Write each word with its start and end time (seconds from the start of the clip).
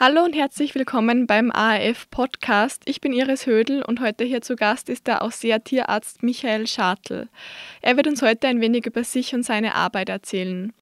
Hallo 0.00 0.22
und 0.22 0.32
herzlich 0.32 0.76
willkommen 0.76 1.26
beim 1.26 1.50
ARF 1.50 2.08
Podcast. 2.08 2.82
Ich 2.84 3.00
bin 3.00 3.12
Iris 3.12 3.46
Hödel 3.46 3.82
und 3.82 3.98
heute 3.98 4.22
hier 4.22 4.42
zu 4.42 4.54
Gast 4.54 4.88
ist 4.88 5.08
der 5.08 5.22
Ausseher 5.22 5.64
Tierarzt 5.64 6.22
Michael 6.22 6.68
Schartl. 6.68 7.28
Er 7.82 7.96
wird 7.96 8.06
uns 8.06 8.22
heute 8.22 8.46
ein 8.46 8.60
wenig 8.60 8.86
über 8.86 9.02
sich 9.02 9.34
und 9.34 9.42
seine 9.42 9.74
Arbeit 9.74 10.08
erzählen. 10.08 10.72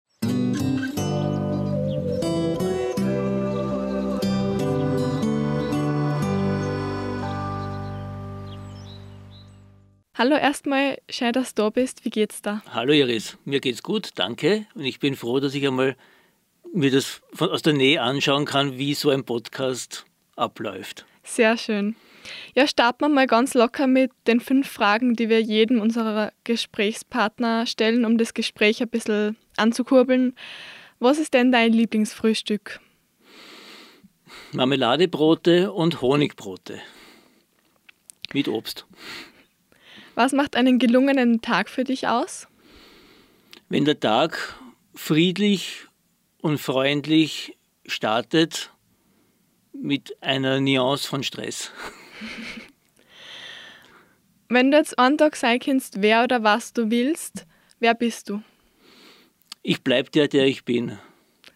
Hallo 10.12 10.36
erstmal, 10.36 10.98
schön, 11.08 11.32
dass 11.32 11.54
du 11.54 11.62
da 11.62 11.70
bist. 11.70 12.04
Wie 12.04 12.10
geht's 12.10 12.42
da? 12.42 12.60
Hallo 12.70 12.92
Iris, 12.92 13.38
mir 13.46 13.60
geht's 13.60 13.82
gut, 13.82 14.10
danke. 14.16 14.66
Und 14.74 14.84
ich 14.84 15.00
bin 15.00 15.16
froh, 15.16 15.40
dass 15.40 15.54
ich 15.54 15.66
einmal 15.66 15.96
mir 16.72 16.90
das 16.90 17.20
von, 17.32 17.50
aus 17.50 17.62
der 17.62 17.72
Nähe 17.72 18.00
anschauen 18.02 18.44
kann, 18.44 18.78
wie 18.78 18.94
so 18.94 19.10
ein 19.10 19.24
Podcast 19.24 20.04
abläuft. 20.36 21.06
Sehr 21.22 21.56
schön. 21.56 21.96
Ja, 22.54 22.66
starten 22.66 23.04
wir 23.04 23.08
mal 23.08 23.26
ganz 23.26 23.54
locker 23.54 23.86
mit 23.86 24.10
den 24.26 24.40
fünf 24.40 24.68
Fragen, 24.68 25.14
die 25.14 25.28
wir 25.28 25.40
jedem 25.40 25.80
unserer 25.80 26.32
Gesprächspartner 26.44 27.66
stellen, 27.66 28.04
um 28.04 28.18
das 28.18 28.34
Gespräch 28.34 28.82
ein 28.82 28.88
bisschen 28.88 29.36
anzukurbeln. 29.56 30.34
Was 30.98 31.18
ist 31.18 31.34
denn 31.34 31.52
dein 31.52 31.72
Lieblingsfrühstück? 31.72 32.80
Marmeladebrote 34.52 35.72
und 35.72 36.00
Honigbrote 36.00 36.80
mit 38.32 38.48
Obst. 38.48 38.86
Was 40.14 40.32
macht 40.32 40.56
einen 40.56 40.78
gelungenen 40.78 41.42
Tag 41.42 41.68
für 41.68 41.84
dich 41.84 42.08
aus? 42.08 42.48
Wenn 43.68 43.84
der 43.84 44.00
Tag 44.00 44.56
friedlich 44.94 45.86
und 46.40 46.58
freundlich 46.58 47.56
startet 47.86 48.70
mit 49.72 50.16
einer 50.22 50.60
Nuance 50.60 51.06
von 51.06 51.22
Stress. 51.22 51.70
Wenn 54.48 54.70
du 54.70 54.76
jetzt 54.76 54.98
einen 54.98 55.18
Tag 55.18 55.36
sein 55.36 55.58
kannst, 55.58 56.00
wer 56.02 56.22
oder 56.24 56.42
was 56.44 56.72
du 56.72 56.90
willst, 56.90 57.46
wer 57.80 57.94
bist 57.94 58.30
du? 58.30 58.42
Ich 59.62 59.82
bleib 59.82 60.12
der, 60.12 60.28
der 60.28 60.46
ich 60.46 60.64
bin. 60.64 60.98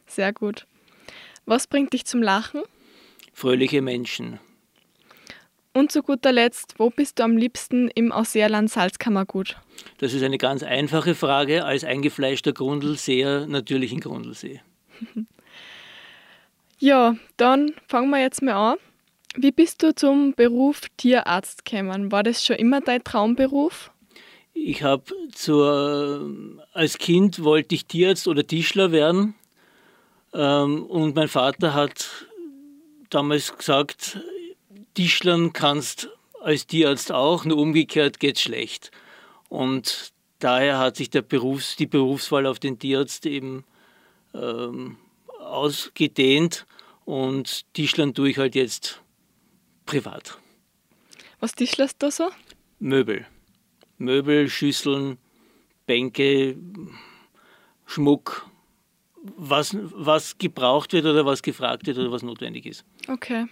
Sehr 0.06 0.32
gut. 0.32 0.66
Was 1.46 1.68
bringt 1.68 1.92
dich 1.92 2.04
zum 2.04 2.22
Lachen? 2.22 2.62
Fröhliche 3.32 3.80
Menschen. 3.80 4.40
Und 5.72 5.92
zu 5.92 6.02
guter 6.02 6.32
Letzt, 6.32 6.74
wo 6.78 6.90
bist 6.90 7.20
du 7.20 7.22
am 7.22 7.36
liebsten 7.36 7.88
im 7.94 8.10
Ausseerland 8.10 8.70
Salzkammergut? 8.70 9.56
Das 9.98 10.12
ist 10.12 10.24
eine 10.24 10.38
ganz 10.38 10.64
einfache 10.64 11.14
Frage. 11.14 11.64
Als 11.64 11.84
eingefleischter 11.84 12.52
Grundlseher 12.52 13.46
natürlich 13.46 13.92
in 13.92 14.00
Grundlsee. 14.00 14.60
Ja, 16.82 17.14
dann 17.36 17.74
fangen 17.88 18.08
wir 18.08 18.22
jetzt 18.22 18.40
mal 18.40 18.72
an. 18.72 18.78
Wie 19.36 19.52
bist 19.52 19.82
du 19.82 19.94
zum 19.94 20.32
Beruf 20.32 20.80
Tierarzt 20.96 21.66
gekommen? 21.66 22.10
War 22.10 22.22
das 22.22 22.42
schon 22.44 22.56
immer 22.56 22.80
dein 22.80 23.04
Traumberuf? 23.04 23.90
Ich 24.54 24.82
habe 24.82 25.04
als 26.72 26.96
Kind 26.96 27.44
wollte 27.44 27.74
ich 27.74 27.84
Tierarzt 27.84 28.26
oder 28.26 28.46
Tischler 28.46 28.92
werden. 28.92 29.34
Ähm, 30.32 30.84
und 30.86 31.14
mein 31.14 31.28
Vater 31.28 31.74
hat 31.74 32.26
damals 33.10 33.56
gesagt, 33.56 34.18
Tischlern 34.94 35.52
kannst 35.52 36.08
als 36.40 36.66
Tierarzt 36.66 37.12
auch, 37.12 37.44
nur 37.44 37.58
umgekehrt 37.58 38.20
geht 38.20 38.36
es 38.36 38.42
schlecht. 38.42 38.90
Und 39.50 40.12
daher 40.38 40.78
hat 40.78 40.96
sich 40.96 41.10
Berufs-, 41.10 41.76
die 41.76 41.86
Berufswahl 41.86 42.46
auf 42.46 42.58
den 42.58 42.78
Tierarzt 42.78 43.26
eben 43.26 43.64
ähm, 44.34 44.96
ausgedehnt 45.38 46.66
und 47.04 47.72
Tischlern 47.74 48.14
tue 48.14 48.30
ich 48.30 48.38
halt 48.38 48.54
jetzt 48.54 49.02
privat. 49.86 50.38
Was 51.40 51.54
tischlerst 51.54 52.02
du 52.02 52.10
so? 52.10 52.30
Möbel. 52.78 53.26
Möbel, 53.98 54.48
Schüsseln, 54.48 55.18
Bänke, 55.86 56.56
Schmuck, 57.86 58.48
was, 59.22 59.76
was 59.80 60.38
gebraucht 60.38 60.92
wird 60.92 61.04
oder 61.04 61.26
was 61.26 61.42
gefragt 61.42 61.86
wird 61.86 61.98
oder 61.98 62.12
was 62.12 62.22
notwendig 62.22 62.66
ist. 62.66 62.84
Okay. 63.08 63.46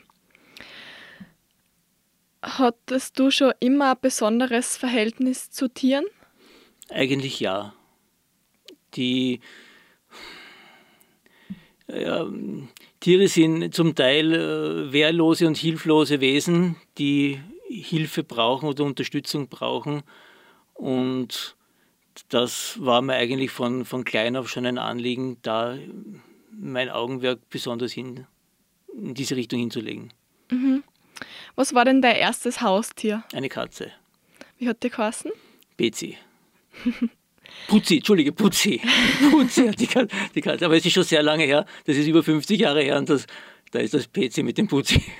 Hattest 2.43 3.19
du 3.19 3.31
schon 3.31 3.53
immer 3.61 3.93
ein 3.93 4.01
besonderes 4.01 4.77
Verhältnis 4.77 5.51
zu 5.51 5.69
Tieren? 5.69 6.07
Eigentlich 6.89 7.41
ja. 7.41 7.75
Die 8.95 9.41
Tiere 11.89 13.29
sind 13.29 13.75
zum 13.75 13.95
Teil 13.95 14.35
äh, 14.35 14.93
wehrlose 14.93 15.47
und 15.47 15.57
hilflose 15.57 16.21
Wesen, 16.21 16.77
die 16.99 17.41
Hilfe 17.69 18.25
brauchen 18.25 18.69
oder 18.69 18.85
Unterstützung 18.85 19.49
brauchen. 19.49 20.03
Und 20.75 21.57
das 22.29 22.77
war 22.81 23.01
mir 23.01 23.15
eigentlich 23.15 23.51
von, 23.51 23.85
von 23.85 24.05
klein 24.05 24.37
auf 24.37 24.51
schon 24.51 24.67
ein 24.67 24.79
Anliegen, 24.79 25.39
da 25.43 25.79
mein 26.51 26.91
Augenwerk 26.91 27.49
besonders 27.49 27.93
hin, 27.93 28.27
in 28.93 29.15
diese 29.15 29.37
Richtung 29.37 29.61
hinzulegen. 29.61 30.13
Mhm. 30.51 30.83
Was 31.55 31.75
war 31.75 31.85
denn 31.85 32.03
dein 32.03 32.17
erstes 32.17 32.61
Haustier? 32.61 33.25
Eine 33.33 33.49
Katze. 33.49 33.93
Wie 34.59 34.69
hat 34.69 34.83
die 34.83 34.91
geheißen? 34.91 35.31
Betsy. 35.77 36.19
Putzi, 37.69 37.97
Entschuldige, 37.97 38.33
Putzi. 38.33 38.81
Putzi 39.31 39.69
hat 39.69 39.81
die 39.81 39.87
Katze, 39.87 40.15
die 40.35 40.41
Katze. 40.41 40.65
Aber 40.65 40.77
es 40.77 40.85
ist 40.85 40.93
schon 40.93 41.05
sehr 41.05 41.23
lange 41.23 41.45
her. 41.45 41.67
Das 41.85 41.97
ist 41.97 42.07
über 42.07 42.23
50 42.23 42.61
Jahre 42.61 42.83
her 42.83 42.99
und 42.99 43.09
das, 43.09 43.27
da 43.73 43.81
ist 43.81 43.95
das 43.95 44.09
PC 44.09 44.39
mit 44.39 44.59
dem 44.59 44.69
Putzi. 44.69 45.03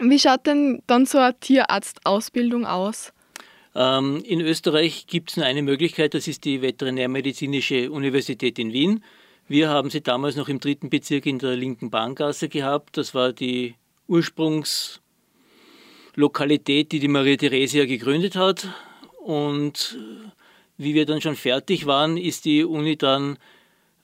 Wie 0.00 0.18
schaut 0.18 0.46
denn 0.46 0.82
dann 0.86 1.06
so 1.06 1.18
eine 1.18 1.38
Tierarztausbildung 1.38 2.66
aus? 2.66 3.12
Ähm, 3.74 4.22
in 4.24 4.40
Österreich 4.40 5.06
gibt 5.06 5.30
es 5.30 5.36
nur 5.36 5.46
eine 5.46 5.62
Möglichkeit, 5.62 6.14
das 6.14 6.28
ist 6.28 6.44
die 6.44 6.62
Veterinärmedizinische 6.62 7.90
Universität 7.90 8.58
in 8.58 8.72
Wien. 8.72 9.04
Wir 9.46 9.68
haben 9.68 9.90
sie 9.90 10.00
damals 10.00 10.36
noch 10.36 10.48
im 10.48 10.58
dritten 10.58 10.90
Bezirk 10.90 11.26
in 11.26 11.38
der 11.38 11.56
linken 11.56 11.90
Bahngasse 11.90 12.48
gehabt. 12.48 12.96
Das 12.96 13.14
war 13.14 13.32
die 13.32 13.74
Ursprungslokalität, 14.06 16.92
die 16.92 16.98
die 16.98 17.08
Maria 17.08 17.36
Theresia 17.36 17.84
gegründet 17.84 18.36
hat. 18.36 18.68
Und 19.24 19.98
wie 20.76 20.92
wir 20.92 21.06
dann 21.06 21.22
schon 21.22 21.34
fertig 21.34 21.86
waren, 21.86 22.18
ist 22.18 22.44
die 22.44 22.62
Uni 22.62 22.98
dann 22.98 23.38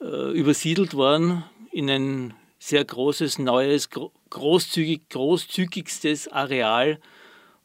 äh, 0.00 0.32
übersiedelt 0.32 0.94
worden 0.94 1.44
in 1.72 1.90
ein 1.90 2.34
sehr 2.58 2.82
großes, 2.82 3.38
neues, 3.38 3.90
großzügig, 4.30 5.10
großzügigstes 5.10 6.28
Areal, 6.28 7.00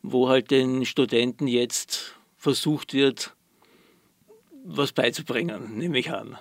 wo 0.02 0.28
halt 0.28 0.52
den 0.52 0.86
Studenten 0.86 1.48
jetzt 1.48 2.16
versucht 2.38 2.94
wird, 2.94 3.34
was 4.66 4.92
beizubringen, 4.92 5.78
nehme 5.78 5.98
ich 5.98 6.12
an. 6.12 6.38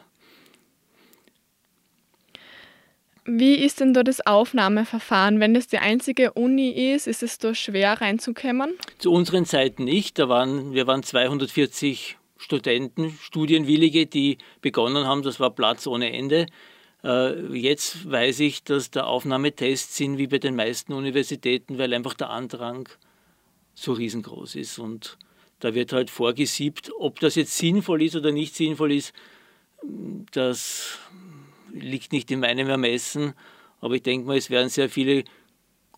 Wie 3.27 3.55
ist 3.55 3.81
denn 3.81 3.95
da 3.95 4.03
das 4.03 4.27
Aufnahmeverfahren? 4.27 5.41
Wenn 5.41 5.55
das 5.55 5.67
die 5.67 5.79
einzige 5.79 6.33
Uni 6.33 6.93
ist, 6.93 7.07
ist 7.07 7.23
es 7.23 7.39
da 7.39 7.55
schwer 7.55 8.01
reinzukommen? 8.01 8.75
Zu 8.99 9.12
unseren 9.12 9.47
Zeiten 9.47 9.85
nicht. 9.85 10.19
Da 10.19 10.29
waren, 10.29 10.73
wir 10.75 10.87
waren 10.87 11.03
240 11.03 12.19
Studenten, 12.37 13.17
Studienwillige, 13.23 14.07
die 14.07 14.37
begonnen 14.61 15.07
haben. 15.07 15.23
Das 15.23 15.41
war 15.41 15.51
Platz 15.51 15.87
ohne 15.87 16.12
Ende. 16.12 16.47
Äh, 17.03 17.57
jetzt 17.57 18.11
weiß 18.11 18.41
ich, 18.41 18.62
dass 18.62 18.91
da 18.91 19.05
Aufnahmetests 19.05 19.97
sind 19.97 20.19
wie 20.19 20.27
bei 20.27 20.39
den 20.39 20.55
meisten 20.55 20.93
Universitäten, 20.93 21.79
weil 21.79 21.95
einfach 21.95 22.15
der 22.15 22.29
Andrang 22.29 22.91
so 23.73 23.93
riesengroß 23.93 24.56
ist. 24.56 24.79
Und 24.79 25.17
da 25.61 25.75
wird 25.75 25.95
halt 25.95 26.11
vorgesiebt, 26.11 26.91
ob 26.99 27.21
das 27.21 27.37
jetzt 27.37 27.56
sinnvoll 27.56 28.03
ist 28.03 28.17
oder 28.17 28.33
nicht 28.33 28.55
sinnvoll 28.55 28.93
ist, 28.93 29.15
das 30.33 30.99
liegt 31.75 32.12
nicht 32.12 32.31
in 32.31 32.41
meinem 32.41 32.69
Ermessen, 32.69 33.35
aber 33.81 33.97
ich 33.97 34.03
denke 34.03 34.26
mal, 34.26 34.37
es 34.37 34.50
werden 34.50 34.69
sehr 34.69 34.88
viele 34.88 35.25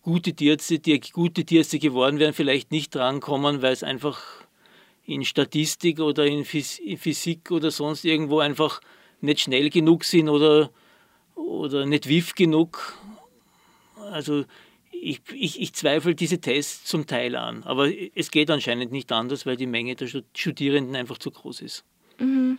gute 0.03 0.33
Tierärzte, 0.33 0.79
die 0.79 1.01
gute 1.01 1.45
Tierärzte 1.45 1.79
geworden 1.79 2.19
wären, 2.19 2.33
vielleicht 2.33 2.73
nicht 2.73 2.95
drankommen, 2.95 3.63
weil 3.63 3.73
es 3.73 3.83
einfach 3.83 4.21
in 5.05 5.25
Statistik 5.25 6.01
oder 6.01 6.27
in 6.27 6.45
Physik 6.45 7.51
oder 7.51 7.71
sonst 7.71 8.05
irgendwo 8.05 8.41
einfach 8.41 8.81
nicht 9.21 9.41
schnell 9.41 9.71
genug 9.71 10.05
sind 10.05 10.29
oder, 10.29 10.71
oder 11.35 11.87
nicht 11.87 12.09
wiff 12.09 12.35
genug. 12.35 12.99
Also 14.11 14.45
ich, 14.91 15.21
ich, 15.33 15.61
ich 15.61 15.73
zweifle 15.75 16.15
diese 16.15 16.41
Tests 16.41 16.85
zum 16.85 17.07
Teil 17.07 17.37
an, 17.37 17.63
aber 17.65 17.91
es 18.15 18.31
geht 18.31 18.51
anscheinend 18.51 18.93
nicht 18.93 19.13
anders, 19.13 19.47
weil 19.47 19.57
die 19.57 19.67
Menge 19.67 19.95
der 19.95 20.09
Studierenden 20.35 20.97
einfach 20.97 21.19
zu 21.19 21.31
groß 21.31 21.61
ist. 21.61 21.85
Mhm. 22.19 22.59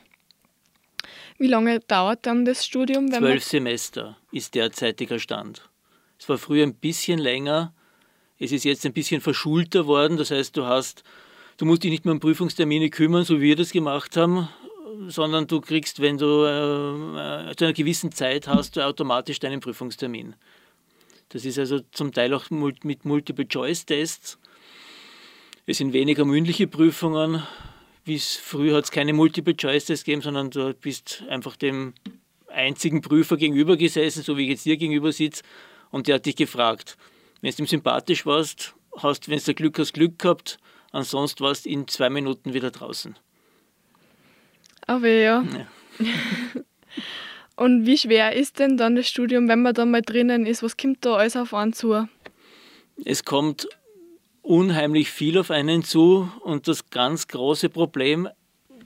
Wie 1.38 1.48
lange 1.48 1.80
dauert 1.82 2.26
dann 2.26 2.46
das 2.46 2.66
Studium? 2.66 3.12
Zwölf 3.12 3.44
Semester 3.44 4.18
ist 4.32 4.56
derzeitiger 4.56 5.20
Stand. 5.20 5.70
Es 6.20 6.28
war 6.28 6.38
früher 6.38 6.64
ein 6.64 6.74
bisschen 6.74 7.20
länger. 7.20 7.74
Es 8.40 8.52
ist 8.52 8.66
jetzt 8.66 8.86
ein 8.86 8.94
bisschen 8.94 9.22
verschulter 9.22 9.86
worden. 9.86 10.18
Das 10.18 10.32
heißt, 10.32 10.58
du 10.58 10.66
hast, 10.66 11.04
du 11.58 11.66
musst 11.66 11.84
dich 11.84 11.92
nicht 11.92 12.06
mehr 12.06 12.14
um 12.14 12.20
Prüfungstermine 12.20 12.90
kümmern, 12.90 13.24
so 13.24 13.38
wie 13.38 13.50
wir 13.50 13.56
das 13.56 13.72
gemacht 13.72 14.18
haben. 14.18 14.50
sondern 15.08 15.48
du 15.48 15.62
kriegst, 15.62 16.02
wenn 16.02 16.18
du 16.18 16.46
äh, 16.46 17.56
zu 17.56 17.66
einer 17.66 17.74
gewissen 17.74 18.12
Zeit 18.12 18.48
hast, 18.48 18.76
du 18.76 18.86
automatisch 18.86 19.40
deinen 19.40 19.60
Prüfungstermin. 19.60 20.36
Das 21.30 21.46
ist 21.46 21.60
also 21.60 21.82
zum 21.92 22.14
Teil 22.14 22.34
auch 22.34 22.50
mit 22.50 23.06
Multiple-Choice-Tests. 23.06 24.40
Es 25.66 25.78
sind 25.78 25.94
weniger 25.94 26.24
mündliche 26.26 26.68
Prüfungen. 26.68 27.44
Wie 28.08 28.16
es 28.16 28.38
früher 28.38 28.78
hat 28.78 28.86
es 28.86 28.92
keine 28.92 29.12
Multiple-Choice-Tests 29.12 30.06
gegeben, 30.06 30.22
sondern 30.22 30.50
du 30.50 30.74
bist 30.74 31.24
einfach 31.30 31.58
dem 31.58 31.94
einzigen 32.48 33.02
Prüfer 33.02 33.36
gegenüber 33.36 33.76
gesessen, 33.76 34.24
so 34.24 34.38
wie 34.38 34.44
ich 34.44 34.50
jetzt 34.50 34.64
hier 34.64 34.78
gegenüber 34.78 35.12
sitze, 35.12 35.44
und 35.92 36.08
der 36.08 36.16
hat 36.16 36.26
dich 36.26 36.38
gefragt. 36.38 36.98
Wenn 37.42 37.52
du 37.52 37.64
ihm 37.64 37.68
sympathisch 37.68 38.26
warst, 38.26 38.76
hast, 38.98 39.28
wenn 39.28 39.40
du 39.40 39.54
Glück 39.54 39.78
hast, 39.78 39.94
Glück 39.94 40.20
gehabt, 40.20 40.58
ansonsten 40.92 41.44
warst 41.44 41.66
du 41.66 41.70
in 41.70 41.86
zwei 41.90 42.10
Minuten 42.10 42.54
wieder 42.54 42.72
draußen. 42.72 43.18
Aber 44.86 45.10
ja. 45.10 45.44
ja. 45.44 45.68
Und 47.58 47.86
wie 47.86 47.98
schwer 47.98 48.34
ist 48.34 48.60
denn 48.60 48.78
dann 48.78 48.96
das 48.96 49.10
Studium, 49.10 49.50
wenn 49.50 49.64
man 49.64 49.74
da 49.74 49.84
mal 49.84 50.02
drinnen 50.02 50.46
ist? 50.46 50.64
Was 50.64 50.78
kommt 50.78 51.04
da 51.04 51.16
alles 51.16 51.36
auf 51.36 51.54
einen 51.54 51.74
zu? 51.74 52.08
Es 53.04 53.26
kommt 53.26 53.68
unheimlich 54.48 55.12
viel 55.12 55.38
auf 55.38 55.52
einen 55.52 55.84
zu 55.84 56.32
und 56.42 56.68
das 56.68 56.90
ganz 56.90 57.28
große 57.28 57.70
Problem 57.70 58.30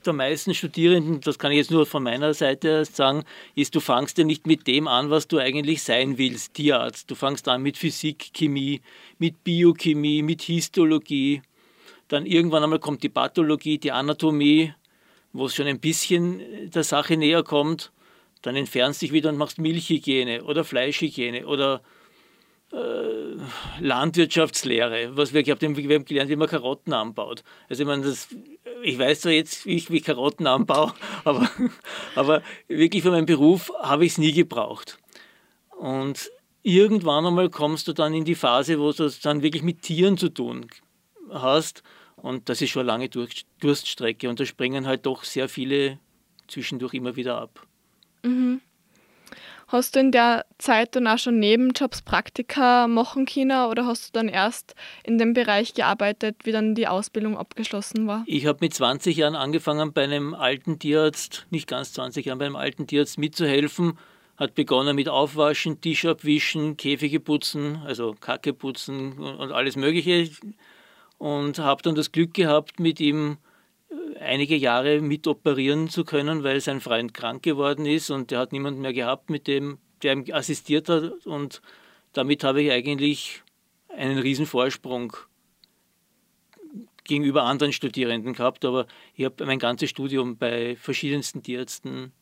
der 0.04 0.14
meisten 0.14 0.56
Studierenden, 0.56 1.22
das 1.22 1.38
kann 1.38 1.52
ich 1.52 1.60
jetzt 1.60 1.70
nur 1.70 1.86
von 1.86 2.02
meiner 2.02 2.34
Seite 2.34 2.86
sagen, 2.86 3.24
ist, 3.54 3.76
du 3.76 3.80
fangst 3.80 4.18
ja 4.18 4.24
nicht 4.24 4.48
mit 4.48 4.66
dem 4.66 4.88
an, 4.88 5.12
was 5.12 5.28
du 5.28 5.38
eigentlich 5.38 5.84
sein 5.84 6.18
willst, 6.18 6.56
Tierarzt. 6.56 7.12
Du 7.12 7.14
fangst 7.14 7.48
an 7.48 7.62
mit 7.62 7.78
Physik, 7.78 8.32
Chemie, 8.34 8.82
mit 9.20 9.44
Biochemie, 9.44 10.24
mit 10.24 10.42
Histologie. 10.42 11.44
Dann 12.08 12.26
irgendwann 12.26 12.64
einmal 12.64 12.80
kommt 12.80 13.04
die 13.04 13.10
Pathologie, 13.10 13.78
die 13.78 13.92
Anatomie, 13.92 14.74
wo 15.34 15.46
es 15.46 15.56
schon 15.56 15.68
ein 15.68 15.80
bisschen 15.80 16.42
der 16.72 16.84
Sache 16.84 17.16
näher 17.16 17.44
kommt. 17.44 17.92
Dann 18.42 18.56
entfernst 18.56 19.04
dich 19.04 19.12
wieder 19.12 19.30
und 19.30 19.38
machst 19.38 19.60
Milchhygiene 19.60 20.44
oder 20.44 20.64
Fleischhygiene 20.64 21.46
oder 21.46 21.82
Landwirtschaftslehre, 23.80 25.18
was 25.18 25.34
wir, 25.34 25.42
ich 25.42 25.50
habe 25.50 25.62
wir 25.62 25.96
haben 25.96 26.06
gelernt, 26.06 26.30
wie 26.30 26.36
man 26.36 26.48
Karotten 26.48 26.94
anbaut. 26.94 27.44
Also 27.70 27.84
ich 27.84 27.88
meine, 27.88 28.04
das, 28.04 28.30
ich 28.84 28.98
weiß 28.98 29.22
zwar 29.22 29.34
jetzt, 29.34 29.66
wie 29.66 29.76
ich 29.76 29.92
wie 29.92 30.02
Karotten 30.02 30.48
anbaue, 30.48 30.94
aber, 31.24 31.50
aber 32.16 32.42
wirklich 32.68 33.04
für 33.04 33.12
meinen 33.12 33.26
Beruf 33.26 33.72
habe 33.82 34.06
ich 34.06 34.14
es 34.14 34.18
nie 34.18 34.32
gebraucht. 34.32 34.98
Und 35.78 36.32
irgendwann 36.64 37.26
einmal 37.26 37.50
kommst 37.50 37.88
du 37.88 37.94
dann 37.94 38.14
in 38.14 38.24
die 38.24 38.36
Phase, 38.36 38.80
wo 38.80 38.92
du 38.92 39.04
es 39.04 39.20
dann 39.20 39.42
wirklich 39.42 39.64
mit 39.64 39.82
Tieren 39.82 40.18
zu 40.18 40.30
tun 40.30 40.68
hast. 41.30 41.84
Und 42.16 42.50
das 42.50 42.62
ist 42.62 42.70
schon 42.70 42.82
eine 42.82 43.08
lange 43.08 43.10
Durststrecke. 43.60 44.30
Und 44.30 44.40
da 44.40 44.46
springen 44.46 44.86
halt 44.86 45.06
doch 45.06 45.24
sehr 45.24 45.50
viele 45.50 46.00
zwischendurch 46.48 46.94
immer 46.94 47.16
wieder 47.16 47.38
ab. 47.40 47.66
Mhm. 48.24 48.62
Hast 49.72 49.96
du 49.96 50.02
in 50.02 50.12
der 50.12 50.46
Zeit 50.58 50.98
dann 50.98 51.08
auch 51.08 51.18
schon 51.18 51.40
Nebenjobs, 51.40 52.02
Praktika 52.02 52.88
machen 52.88 53.26
können 53.26 53.68
oder 53.68 53.86
hast 53.86 54.10
du 54.10 54.20
dann 54.20 54.28
erst 54.28 54.76
in 55.06 55.18
dem 55.18 55.32
Bereich 55.32 55.74
gearbeitet, 55.74 56.36
wie 56.44 56.52
dann 56.52 56.76
die 56.76 56.90
Ausbildung 56.90 57.38
abgeschlossen 57.38 58.06
war? 58.06 58.26
Ich 58.26 58.48
habe 58.48 58.58
mit 58.60 58.74
20 58.74 59.16
Jahren 59.16 59.36
angefangen, 59.36 59.94
bei 59.94 60.04
einem 60.04 60.34
alten 60.34 60.78
Tierarzt, 60.78 61.48
nicht 61.52 61.70
ganz 61.70 61.94
20 61.94 62.26
Jahren, 62.26 62.40
bei 62.40 62.48
einem 62.48 62.58
alten 62.58 62.86
Tierarzt 62.86 63.18
mitzuhelfen. 63.18 63.98
Hat 64.36 64.56
begonnen 64.56 64.94
mit 64.94 65.08
Aufwaschen, 65.08 65.80
Tisch 65.80 66.06
abwischen, 66.06 66.76
Käfige 66.76 67.22
putzen, 67.22 67.82
also 67.86 68.14
Kacke 68.20 68.52
putzen 68.52 69.18
und 69.20 69.54
alles 69.54 69.78
Mögliche. 69.78 70.30
Und 71.18 71.60
habe 71.60 71.82
dann 71.82 71.96
das 71.96 72.12
Glück 72.12 72.34
gehabt, 72.34 72.82
mit 72.82 73.00
ihm 73.00 73.38
einige 74.20 74.56
Jahre 74.56 75.02
mit 75.02 75.28
operieren 75.28 75.90
zu 75.90 76.06
können, 76.06 76.44
weil 76.44 76.62
sein 76.62 76.82
Freund 76.82 77.14
krank 77.14 77.44
geworden 77.44 77.86
ist 77.86 78.10
und 78.10 78.32
er 78.32 78.40
hat 78.40 78.52
niemanden 78.52 78.82
mehr 78.82 78.94
gehabt, 78.94 79.30
mit 79.30 79.48
dem 79.48 79.80
der 80.04 80.14
ihm 80.14 80.26
assistiert 80.32 80.90
hat 80.90 81.26
und 81.26 81.62
damit 82.14 82.44
habe 82.44 82.62
ich 82.62 82.72
eigentlich 82.72 83.44
einen 83.90 84.18
riesen 84.18 84.46
Vorsprung 84.46 85.16
gegenüber 87.04 87.44
anderen 87.44 87.74
Studierenden 87.74 88.34
gehabt, 88.34 88.66
aber 88.66 88.88
ich 89.16 89.26
habe 89.26 89.46
mein 89.46 89.60
ganzes 89.60 89.90
Studium 89.90 90.38
bei 90.38 90.76
verschiedensten 90.76 91.44
Tierärzten 91.44 92.14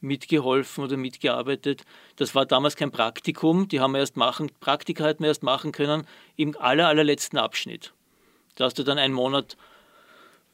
mitgeholfen 0.00 0.84
oder 0.84 0.96
mitgearbeitet. 0.96 1.84
Das 2.16 2.34
war 2.34 2.44
damals 2.44 2.76
kein 2.76 2.90
Praktikum, 2.90 3.68
die 3.68 3.80
haben 3.80 3.92
wir 3.92 4.00
erst 4.00 4.16
machen, 4.16 4.50
Praktika 4.60 5.04
hätten 5.04 5.22
wir 5.22 5.28
erst 5.28 5.42
machen 5.42 5.72
können 5.72 6.06
im 6.36 6.56
aller, 6.58 6.88
allerletzten 6.88 7.38
Abschnitt. 7.38 7.92
Da 8.56 8.64
hast 8.64 8.78
du 8.78 8.82
dann 8.82 8.98
einen 8.98 9.14
Monat 9.14 9.56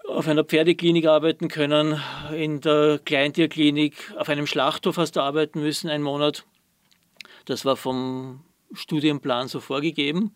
auf 0.09 0.27
einer 0.27 0.45
Pferdeklinik 0.45 1.07
arbeiten 1.07 1.49
können, 1.49 2.01
in 2.35 2.61
der 2.61 2.99
Kleintierklinik, 3.05 4.13
auf 4.17 4.29
einem 4.29 4.47
Schlachthof 4.47 4.97
hast 4.97 5.17
du 5.17 5.21
arbeiten 5.21 5.61
müssen, 5.61 5.91
einen 5.91 6.03
Monat. 6.03 6.45
Das 7.45 7.65
war 7.65 7.77
vom 7.77 8.41
Studienplan 8.73 9.49
so 9.49 9.61
vorgegeben, 9.61 10.35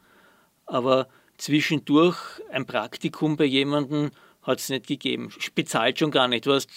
aber 0.67 1.09
zwischendurch 1.39 2.19
ein 2.51 2.67
Praktikum 2.67 3.37
bei 3.37 3.45
jemandem 3.45 4.11
hat 4.43 4.59
es 4.59 4.69
nicht 4.69 4.87
gegeben. 4.87 5.33
Bezahlt 5.55 5.99
schon 5.99 6.11
gar 6.11 6.29
nicht. 6.29 6.47
Du 6.47 6.53
hast 6.53 6.69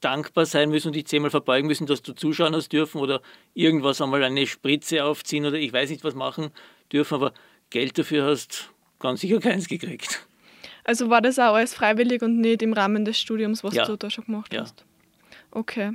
dankbar 0.00 0.46
sein 0.46 0.70
müssen 0.70 0.88
und 0.88 0.96
dich 0.96 1.06
zehnmal 1.06 1.30
verbeugen 1.30 1.68
müssen, 1.68 1.86
dass 1.86 2.02
du 2.02 2.14
zuschauen 2.14 2.54
hast 2.54 2.72
dürfen 2.72 3.00
oder 3.00 3.20
irgendwas 3.54 4.00
einmal 4.00 4.24
eine 4.24 4.46
Spritze 4.46 5.04
aufziehen 5.04 5.46
oder 5.46 5.56
ich 5.56 5.72
weiß 5.72 5.90
nicht 5.90 6.04
was 6.04 6.14
machen 6.14 6.50
dürfen, 6.92 7.14
aber 7.14 7.32
Geld 7.70 7.98
dafür 7.98 8.24
hast 8.24 8.70
ganz 8.98 9.20
sicher 9.20 9.40
keins 9.40 9.68
gekriegt. 9.68 10.27
Also 10.88 11.10
war 11.10 11.20
das 11.20 11.38
auch 11.38 11.52
alles 11.52 11.74
freiwillig 11.74 12.22
und 12.22 12.40
nicht 12.40 12.62
im 12.62 12.72
Rahmen 12.72 13.04
des 13.04 13.20
Studiums, 13.20 13.62
was 13.62 13.74
ja. 13.74 13.84
du 13.84 13.98
da 13.98 14.08
schon 14.08 14.24
gemacht 14.24 14.54
ja. 14.54 14.62
hast? 14.62 14.86
Okay. 15.50 15.92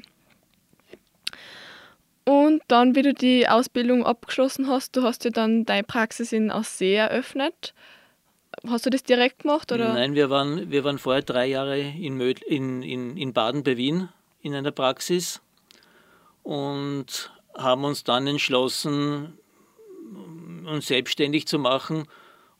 Und 2.25 2.61
dann, 2.67 2.95
wie 2.95 3.01
du 3.01 3.11
die 3.11 3.47
Ausbildung 3.49 4.05
abgeschlossen 4.05 4.67
hast, 4.67 4.95
du 4.95 5.01
hast 5.01 5.25
ja 5.25 5.31
dann 5.31 5.65
deine 5.65 5.81
Praxis 5.81 6.31
in 6.31 6.51
Aussee 6.51 6.93
eröffnet. 6.93 7.73
Hast 8.67 8.85
du 8.85 8.91
das 8.91 9.01
direkt 9.01 9.39
gemacht? 9.39 9.71
Oder? 9.71 9.95
Nein, 9.95 10.13
wir 10.13 10.29
waren, 10.29 10.69
wir 10.69 10.83
waren 10.83 10.99
vorher 10.99 11.23
drei 11.23 11.47
Jahre 11.47 11.79
in, 11.79 12.15
Möd, 12.15 12.43
in, 12.43 12.83
in, 12.83 13.17
in 13.17 13.33
Baden 13.33 13.63
bei 13.63 13.77
Wien 13.77 14.09
in 14.43 14.53
einer 14.53 14.69
Praxis 14.69 15.41
und 16.43 17.31
haben 17.57 17.83
uns 17.83 18.03
dann 18.03 18.27
entschlossen, 18.27 19.39
uns 20.67 20.85
selbstständig 20.85 21.47
zu 21.47 21.57
machen 21.57 22.07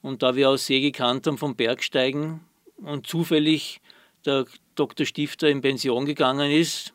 und 0.03 0.21
da 0.21 0.35
wir 0.35 0.50
aus 0.50 0.67
See 0.67 0.81
gekannt 0.81 1.25
haben 1.25 1.39
vom 1.39 1.55
Bergsteigen 1.55 2.41
und 2.77 3.07
zufällig 3.07 3.81
der 4.25 4.45
Dr. 4.75 5.05
Stifter 5.07 5.50
in 5.50 5.61
Pension 5.61 6.05
gegangen 6.05 6.51
ist, 6.51 6.94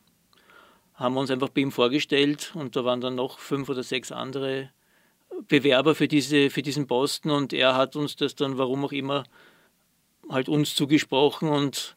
haben 0.94 1.14
wir 1.14 1.20
uns 1.20 1.30
einfach 1.30 1.48
bei 1.48 1.62
ihm 1.62 1.72
vorgestellt 1.72 2.52
und 2.54 2.76
da 2.76 2.84
waren 2.84 3.00
dann 3.00 3.16
noch 3.16 3.38
fünf 3.38 3.68
oder 3.68 3.82
sechs 3.82 4.12
andere 4.12 4.70
Bewerber 5.48 5.94
für, 5.94 6.06
diese, 6.06 6.50
für 6.50 6.62
diesen 6.62 6.86
Posten 6.86 7.30
und 7.30 7.52
er 7.52 7.74
hat 7.74 7.96
uns 7.96 8.14
das 8.16 8.34
dann, 8.34 8.58
warum 8.58 8.84
auch 8.84 8.92
immer, 8.92 9.24
halt 10.28 10.48
uns 10.48 10.74
zugesprochen 10.74 11.48
und 11.48 11.96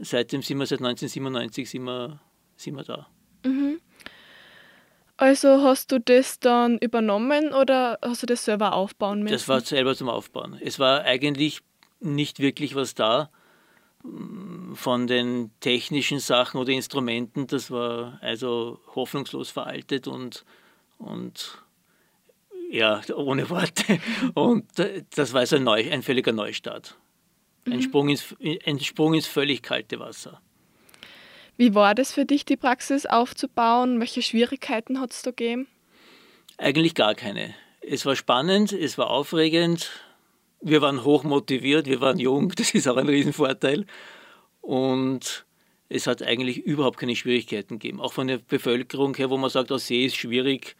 seitdem 0.00 0.42
sind 0.42 0.58
wir, 0.58 0.66
seit 0.66 0.80
1997 0.80 1.70
sind 1.70 1.84
wir, 1.84 2.20
sind 2.56 2.74
wir 2.74 2.84
da. 2.84 3.06
Mhm. 3.44 3.80
Also 5.16 5.62
hast 5.62 5.92
du 5.92 6.00
das 6.00 6.40
dann 6.40 6.78
übernommen 6.78 7.52
oder 7.52 7.98
hast 8.02 8.22
du 8.22 8.26
das 8.26 8.44
selber 8.44 8.74
aufbauen 8.74 9.22
müssen? 9.22 9.32
Das 9.32 9.48
war 9.48 9.60
selber 9.60 9.94
zum 9.94 10.08
Aufbauen. 10.08 10.58
Es 10.60 10.78
war 10.78 11.02
eigentlich 11.02 11.60
nicht 12.00 12.40
wirklich 12.40 12.74
was 12.74 12.94
da 12.94 13.30
mm, 14.02 14.74
von 14.74 15.06
den 15.06 15.52
technischen 15.60 16.18
Sachen 16.18 16.60
oder 16.60 16.72
Instrumenten. 16.72 17.46
Das 17.46 17.70
war 17.70 18.18
also 18.22 18.80
hoffnungslos 18.94 19.50
veraltet 19.50 20.08
und, 20.08 20.44
und 20.98 21.62
ja, 22.70 23.00
ohne 23.14 23.48
Worte. 23.50 24.00
Und 24.34 24.66
das 25.14 25.32
war 25.32 25.40
also 25.40 25.56
ein, 25.56 25.64
Neu, 25.64 25.88
ein 25.92 26.02
völliger 26.02 26.32
Neustart. 26.32 26.98
Ein, 27.66 27.76
mhm. 27.76 27.82
Sprung 27.82 28.08
ins, 28.08 28.34
ein 28.66 28.80
Sprung 28.80 29.14
ins 29.14 29.26
völlig 29.26 29.62
kalte 29.62 30.00
Wasser. 30.00 30.40
Wie 31.56 31.74
war 31.74 31.94
das 31.94 32.12
für 32.12 32.24
dich, 32.24 32.44
die 32.44 32.56
Praxis 32.56 33.06
aufzubauen? 33.06 34.00
Welche 34.00 34.22
Schwierigkeiten 34.22 35.00
hat 35.00 35.12
es 35.12 35.22
da 35.22 35.30
gegeben? 35.30 35.68
Eigentlich 36.58 36.94
gar 36.94 37.14
keine. 37.14 37.54
Es 37.80 38.06
war 38.06 38.16
spannend, 38.16 38.72
es 38.72 38.98
war 38.98 39.10
aufregend. 39.10 39.90
Wir 40.60 40.80
waren 40.80 41.04
hoch 41.04 41.24
motiviert, 41.24 41.86
wir 41.86 42.00
waren 42.00 42.18
jung, 42.18 42.48
das 42.56 42.74
ist 42.74 42.88
auch 42.88 42.96
ein 42.96 43.08
Riesenvorteil. 43.08 43.86
Und 44.60 45.44
es 45.88 46.06
hat 46.06 46.22
eigentlich 46.22 46.58
überhaupt 46.58 46.98
keine 46.98 47.14
Schwierigkeiten 47.14 47.78
gegeben. 47.78 48.00
Auch 48.00 48.12
von 48.12 48.26
der 48.26 48.38
Bevölkerung 48.38 49.14
her, 49.14 49.30
wo 49.30 49.36
man 49.36 49.50
sagt, 49.50 49.70
aus 49.70 49.86
See 49.86 50.06
ist 50.06 50.16
schwierig. 50.16 50.76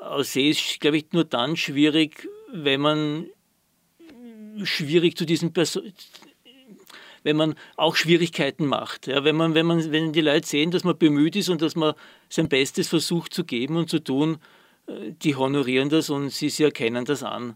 Aus 0.00 0.32
See 0.32 0.50
ist, 0.50 0.80
glaube 0.80 0.96
ich, 0.96 1.12
nur 1.12 1.24
dann 1.24 1.56
schwierig, 1.56 2.26
wenn 2.52 2.80
man 2.80 3.26
schwierig 4.64 5.16
zu 5.16 5.26
diesen 5.26 5.52
Personen 5.52 5.92
wenn 7.28 7.36
man 7.36 7.54
auch 7.76 7.94
Schwierigkeiten 7.94 8.64
macht. 8.64 9.06
Ja, 9.06 9.22
wenn, 9.22 9.36
man, 9.36 9.52
wenn, 9.52 9.66
man, 9.66 9.92
wenn 9.92 10.14
die 10.14 10.22
Leute 10.22 10.46
sehen, 10.46 10.70
dass 10.70 10.82
man 10.82 10.96
bemüht 10.96 11.36
ist 11.36 11.50
und 11.50 11.60
dass 11.60 11.76
man 11.76 11.92
sein 12.30 12.48
Bestes 12.48 12.88
versucht 12.88 13.34
zu 13.34 13.44
geben 13.44 13.76
und 13.76 13.90
zu 13.90 13.98
tun, 13.98 14.38
äh, 14.86 15.12
die 15.12 15.36
honorieren 15.36 15.90
das 15.90 16.08
und 16.08 16.30
sie, 16.30 16.48
sie 16.48 16.64
erkennen 16.64 17.04
das 17.04 17.22
an. 17.22 17.54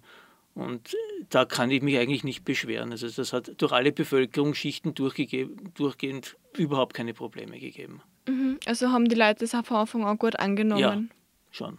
Und 0.55 0.95
da 1.31 1.47
kann 1.47 1.71
ich 1.71 1.81
mich 1.81 1.97
eigentlich 1.97 2.23
nicht 2.23 2.45
beschweren. 2.45 2.93
Also 2.93 3.09
das 3.09 3.33
hat 3.33 3.55
durch 3.57 3.73
alle 3.73 3.93
Bevölkerungsschichten 3.93 4.93
durchgehend 4.93 6.37
überhaupt 6.55 6.93
keine 6.93 7.15
Probleme 7.15 7.59
gegeben. 7.59 8.03
Mhm. 8.29 8.61
Also 8.67 8.91
haben 8.91 9.09
die 9.09 9.15
Leute 9.15 9.47
das 9.47 9.53
von 9.67 9.77
Anfang 9.79 10.05
an 10.05 10.19
gut 10.19 10.39
angenommen? 10.39 10.81
Ja, 10.81 11.03
schon. 11.51 11.79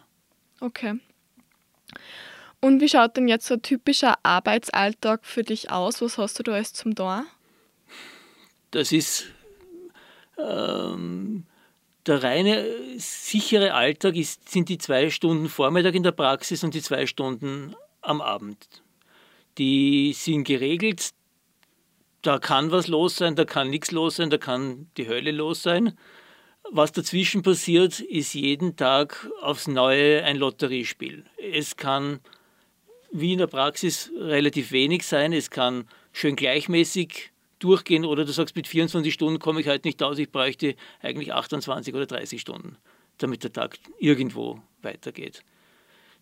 Okay. 0.59 0.95
Und 2.59 2.81
wie 2.81 2.89
schaut 2.89 3.15
denn 3.17 3.27
jetzt 3.27 3.45
so 3.45 3.53
ein 3.53 3.61
typischer 3.61 4.15
Arbeitsalltag 4.23 5.27
für 5.27 5.43
dich 5.43 5.69
aus? 5.69 6.01
Was 6.01 6.17
hast 6.17 6.39
du 6.39 6.43
da 6.43 6.53
alles 6.53 6.73
zum 6.73 6.95
Tor? 6.95 7.25
Das 8.73 8.91
ist 8.91 9.27
ähm, 10.39 11.45
der 12.07 12.23
reine 12.23 12.65
sichere 12.97 13.75
Alltag 13.75 14.15
ist, 14.15 14.49
sind 14.49 14.67
die 14.67 14.79
zwei 14.79 15.11
Stunden 15.11 15.47
Vormittag 15.47 15.93
in 15.93 16.01
der 16.01 16.11
Praxis 16.11 16.63
und 16.63 16.73
die 16.73 16.81
zwei 16.81 17.05
Stunden 17.05 17.75
am 18.01 18.19
Abend. 18.19 18.81
Die 19.59 20.11
sind 20.13 20.45
geregelt. 20.45 21.11
Da 22.23 22.39
kann 22.39 22.71
was 22.71 22.87
los 22.87 23.17
sein, 23.17 23.35
da 23.35 23.45
kann 23.45 23.69
nichts 23.69 23.91
los 23.91 24.15
sein, 24.15 24.31
da 24.31 24.39
kann 24.39 24.87
die 24.97 25.07
Hölle 25.07 25.31
los 25.31 25.61
sein. 25.61 25.95
Was 26.71 26.93
dazwischen 26.93 27.43
passiert, 27.43 27.99
ist 27.99 28.33
jeden 28.33 28.75
Tag 28.75 29.29
aufs 29.43 29.67
Neue 29.67 30.23
ein 30.23 30.37
Lotteriespiel. 30.37 31.25
Es 31.37 31.75
kann 31.75 32.21
wie 33.11 33.33
in 33.33 33.37
der 33.37 33.47
Praxis 33.47 34.09
relativ 34.17 34.71
wenig 34.71 35.05
sein, 35.05 35.31
es 35.31 35.51
kann 35.51 35.87
schön 36.11 36.35
gleichmäßig 36.35 37.32
durchgehen 37.63 38.05
oder 38.05 38.25
du 38.25 38.31
sagst, 38.31 38.55
mit 38.55 38.67
24 38.67 39.13
Stunden 39.13 39.39
komme 39.39 39.61
ich 39.61 39.67
halt 39.67 39.85
nicht 39.85 40.01
aus, 40.03 40.17
ich 40.17 40.31
bräuchte 40.31 40.75
eigentlich 41.01 41.33
28 41.33 41.93
oder 41.93 42.05
30 42.05 42.41
Stunden, 42.41 42.77
damit 43.17 43.43
der 43.43 43.53
Tag 43.53 43.77
irgendwo 43.99 44.59
weitergeht. 44.81 45.43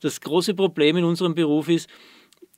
Das 0.02 0.22
große 0.22 0.54
Problem 0.54 0.98
in 0.98 1.04
unserem 1.04 1.36
Beruf 1.36 1.70
ist, 1.70 1.90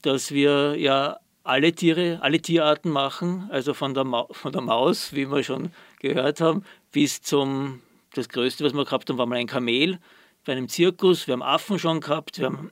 dass 0.02 0.32
wir 0.32 0.75
ja 0.78 1.18
alle 1.44 1.74
Tiere, 1.74 2.20
alle 2.22 2.42
Tierarten 2.42 2.92
machen, 2.92 3.48
also 3.50 3.74
von 3.74 3.94
der, 3.94 4.04
Ma 4.04 4.28
von 4.32 4.52
der 4.52 4.62
Maus, 4.62 5.13
wie 5.13 5.30
wir 5.30 5.44
schon 5.44 5.72
gehört 6.00 6.42
haben, 6.42 6.63
bis 6.92 7.22
zum, 7.22 7.82
das 8.13 8.30
Größte, 8.30 8.63
was 8.63 8.74
wir 8.74 8.86
gehabt 8.86 9.10
haben, 9.10 9.18
war 9.18 9.25
mal 9.25 9.38
ein 9.38 9.48
Kamel 9.48 10.00
bei 10.46 10.54
einem 10.54 10.70
Zirkus. 10.70 11.28
Wir 11.28 11.34
haben 11.34 11.42
Affen 11.42 11.80
schon 11.80 12.00
gehabt, 12.00 12.40
wir 12.40 12.46
haben 12.46 12.72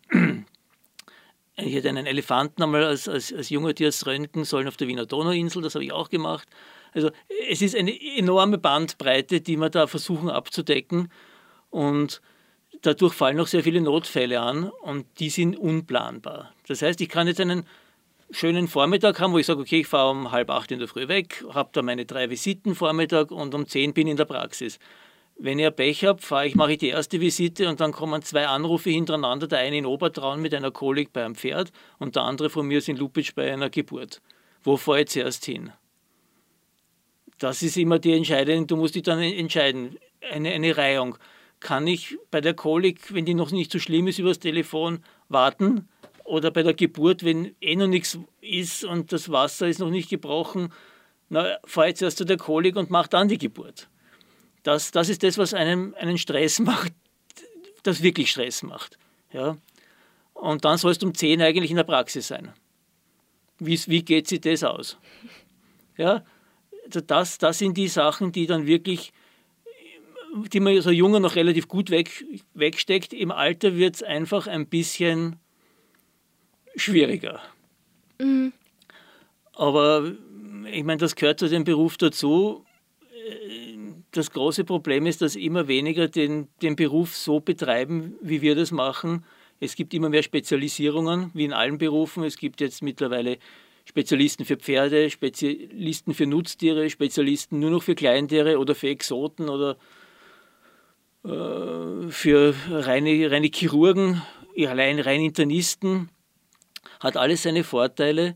ich 1.62 1.74
hätte 1.74 1.90
einen 1.90 2.06
Elefanten 2.06 2.64
einmal 2.64 2.84
als, 2.84 3.08
als, 3.08 3.34
als 3.34 3.50
junger 3.50 3.74
Tierarzt 3.74 4.06
röntgen 4.06 4.44
sollen 4.44 4.68
auf 4.68 4.78
der 4.78 4.88
Wiener 4.88 5.06
Donauinsel, 5.06 5.62
das 5.62 5.76
habe 5.76 5.86
ich 5.86 5.92
auch 5.92 6.10
gemacht. 6.10 6.48
Also 6.94 7.12
es 7.50 7.62
ist 7.62 7.76
eine 7.76 7.92
enorme 8.18 8.58
Bandbreite, 8.58 9.42
die 9.42 9.58
wir 9.58 9.70
da 9.70 9.88
versuchen 9.88 10.30
abzudecken 10.30 11.12
und 11.70 12.22
dadurch 12.82 13.14
fallen 13.14 13.38
noch 13.38 13.48
sehr 13.48 13.64
viele 13.64 13.82
Notfälle 13.82 14.42
an 14.42 14.70
und 14.70 15.06
die 15.20 15.30
sind 15.30 15.58
unplanbar. 15.58 16.54
Das 16.68 16.82
heißt, 16.82 17.00
ich 17.02 17.10
kann 17.10 17.28
jetzt 17.28 17.40
einen 17.40 17.66
schönen 18.32 18.68
Vormittag 18.68 19.20
haben, 19.20 19.34
wo 19.34 19.38
ich 19.38 19.46
sage, 19.46 19.62
okay, 19.62 19.82
ich 19.82 19.88
fahre 19.88 20.12
um 20.12 20.32
halb 20.32 20.50
acht 20.50 20.72
in 20.72 20.80
der 20.80 20.88
Früh 20.88 21.08
weg, 21.08 21.46
habe 21.54 21.70
da 21.74 21.82
meine 21.82 22.06
drei 22.06 22.30
Visiten 22.30 22.76
Vormittag 22.76 23.32
und 23.32 23.54
um 23.54 23.68
zehn 23.68 23.94
bin 23.94 24.08
ich 24.08 24.12
in 24.12 24.18
der 24.18 24.26
Praxis. 24.26 24.80
Wenn 25.38 25.58
ich 25.58 25.76
Pech 25.76 26.06
habe, 26.06 26.22
fahre 26.22 26.48
ich, 26.48 26.56
mache 26.56 26.74
ich 26.74 26.78
die 26.78 26.90
erste 26.90 27.20
Visite 27.20 27.68
und 27.68 27.80
dann 27.80 27.92
kommen 27.92 28.22
zwei 28.22 28.48
Anrufe 28.48 28.92
hintereinander, 28.92 29.48
der 29.48 29.60
eine 29.60 29.78
in 29.78 29.86
Obertraun 29.86 30.42
mit 30.42 30.54
einer 30.54 30.72
Kolik 30.72 31.14
bei 31.14 31.26
einem 31.26 31.36
Pferd 31.36 31.72
und 31.98 32.16
der 32.16 32.24
andere 32.24 32.50
von 32.50 32.68
mir 32.68 32.78
ist 32.78 32.90
in 32.90 32.98
Lupitsch 32.98 33.34
bei 33.34 33.52
einer 33.52 33.70
Geburt. 33.70 34.22
Wo 34.64 34.78
fahre 34.78 35.02
ich 35.02 35.08
zuerst 35.08 35.46
hin? 35.46 35.72
Das 37.40 37.64
ist 37.64 37.76
immer 37.76 37.98
die 37.98 38.14
Entscheidung, 38.14 38.68
du 38.68 38.76
musst 38.76 38.94
dich 38.94 39.02
dann 39.02 39.20
entscheiden, 39.20 39.98
eine, 40.32 40.52
eine 40.52 40.78
Reihung 40.78 41.18
kann 41.62 41.88
ich 41.88 42.18
bei 42.32 42.42
der 42.42 42.54
Kolik, 42.54 43.14
wenn 43.14 43.26
die 43.26 43.34
noch 43.34 43.52
nicht 43.52 43.72
so 43.72 43.80
schlimm 43.80 44.08
ist, 44.08 44.20
übers 44.20 44.40
Telefon 44.40 45.04
warten? 45.30 45.88
Oder 46.24 46.52
bei 46.52 46.64
der 46.64 46.74
Geburt, 46.74 47.24
wenn 47.24 47.56
eh 47.62 47.76
noch 47.76 47.88
nichts 47.88 48.18
ist 48.42 48.84
und 48.84 49.12
das 49.12 49.32
Wasser 49.32 49.68
ist 49.68 49.80
noch 49.80 49.90
nicht 49.90 50.10
gebrochen, 50.10 50.74
na, 51.30 51.58
fahr 51.64 51.88
jetzt 51.88 52.02
erst 52.02 52.18
zu 52.18 52.26
der 52.26 52.38
Kolik 52.38 52.76
und 52.76 52.90
mach 52.90 53.08
dann 53.08 53.28
die 53.28 53.38
Geburt. 53.38 53.88
Das, 54.64 54.92
das 54.92 55.10
ist 55.10 55.24
das, 55.24 55.38
was 55.38 55.54
einem 55.54 55.96
einen 56.00 56.18
Stress 56.18 56.60
macht, 56.60 56.94
das 57.84 58.04
wirklich 58.04 58.32
Stress 58.32 58.64
macht. 58.64 58.98
Ja? 59.34 59.58
Und 60.34 60.66
dann 60.66 60.78
sollst 60.78 61.02
du 61.02 61.08
um 61.08 61.16
10 61.16 61.42
eigentlich 61.42 61.72
in 61.72 61.78
der 61.78 61.84
Praxis 61.84 62.28
sein. 62.28 62.54
Wie, 63.60 63.80
wie 63.88 64.04
geht 64.04 64.28
sich 64.28 64.42
das 64.42 64.64
aus? 64.64 64.98
Ja? 65.98 66.24
Also 66.86 67.02
das, 67.02 67.38
das 67.38 67.60
sind 67.60 67.78
die 67.78 67.88
Sachen, 67.88 68.32
die 68.32 68.48
dann 68.48 68.66
wirklich 68.66 69.14
die 70.34 70.60
man 70.60 70.82
so 70.82 70.92
junger 70.92 71.20
noch 71.20 71.36
relativ 71.36 71.68
gut 71.68 71.90
weg, 71.90 72.26
wegsteckt. 72.54 73.14
Im 73.14 73.32
Alter 73.32 73.76
wird 73.76 73.96
es 73.96 74.04
einfach 74.04 74.48
ein 74.48 74.68
bisschen 74.68 75.38
schwieriger. 76.76 77.42
Mhm. 78.20 78.54
Aber 79.54 80.12
ich 80.72 80.84
meine, 80.84 81.00
das 81.00 81.16
gehört 81.16 81.40
zu 81.40 81.50
dem 81.50 81.64
Beruf 81.64 81.98
dazu. 81.98 82.66
Das 84.12 84.32
große 84.32 84.66
Problem 84.66 85.06
ist, 85.06 85.22
dass 85.22 85.36
immer 85.36 85.68
weniger 85.68 86.08
den, 86.08 86.50
den 86.62 86.76
Beruf 86.76 87.16
so 87.16 87.40
betreiben, 87.40 88.16
wie 88.22 88.42
wir 88.42 88.56
das 88.56 88.72
machen. 88.72 89.24
Es 89.62 89.76
gibt 89.76 89.94
immer 89.94 90.10
mehr 90.10 90.24
Spezialisierungen, 90.24 91.32
wie 91.34 91.46
in 91.46 91.54
allen 91.54 91.78
Berufen. 91.78 92.24
Es 92.24 92.38
gibt 92.38 92.60
jetzt 92.60 92.82
mittlerweile 92.84 93.38
Spezialisten 93.86 94.44
für 94.44 94.58
Pferde, 94.58 95.10
Spezialisten 95.10 96.14
für 96.14 96.26
Nutztiere, 96.26 96.90
Spezialisten 96.90 97.60
nur 97.60 97.72
noch 97.72 97.84
für 97.84 97.96
Kleintiere 97.96 98.60
oder 98.60 98.76
für 98.76 98.90
Exoten 98.90 99.50
oder 99.50 99.78
äh, 101.24 102.10
für 102.10 102.56
reine, 102.70 103.32
reine 103.32 103.50
Chirurgen, 103.54 104.22
allein 104.58 105.00
rein 105.00 105.22
Internisten, 105.22 106.10
hat 107.00 107.16
alles 107.16 107.44
seine 107.44 107.64
Vorteile, 107.64 108.36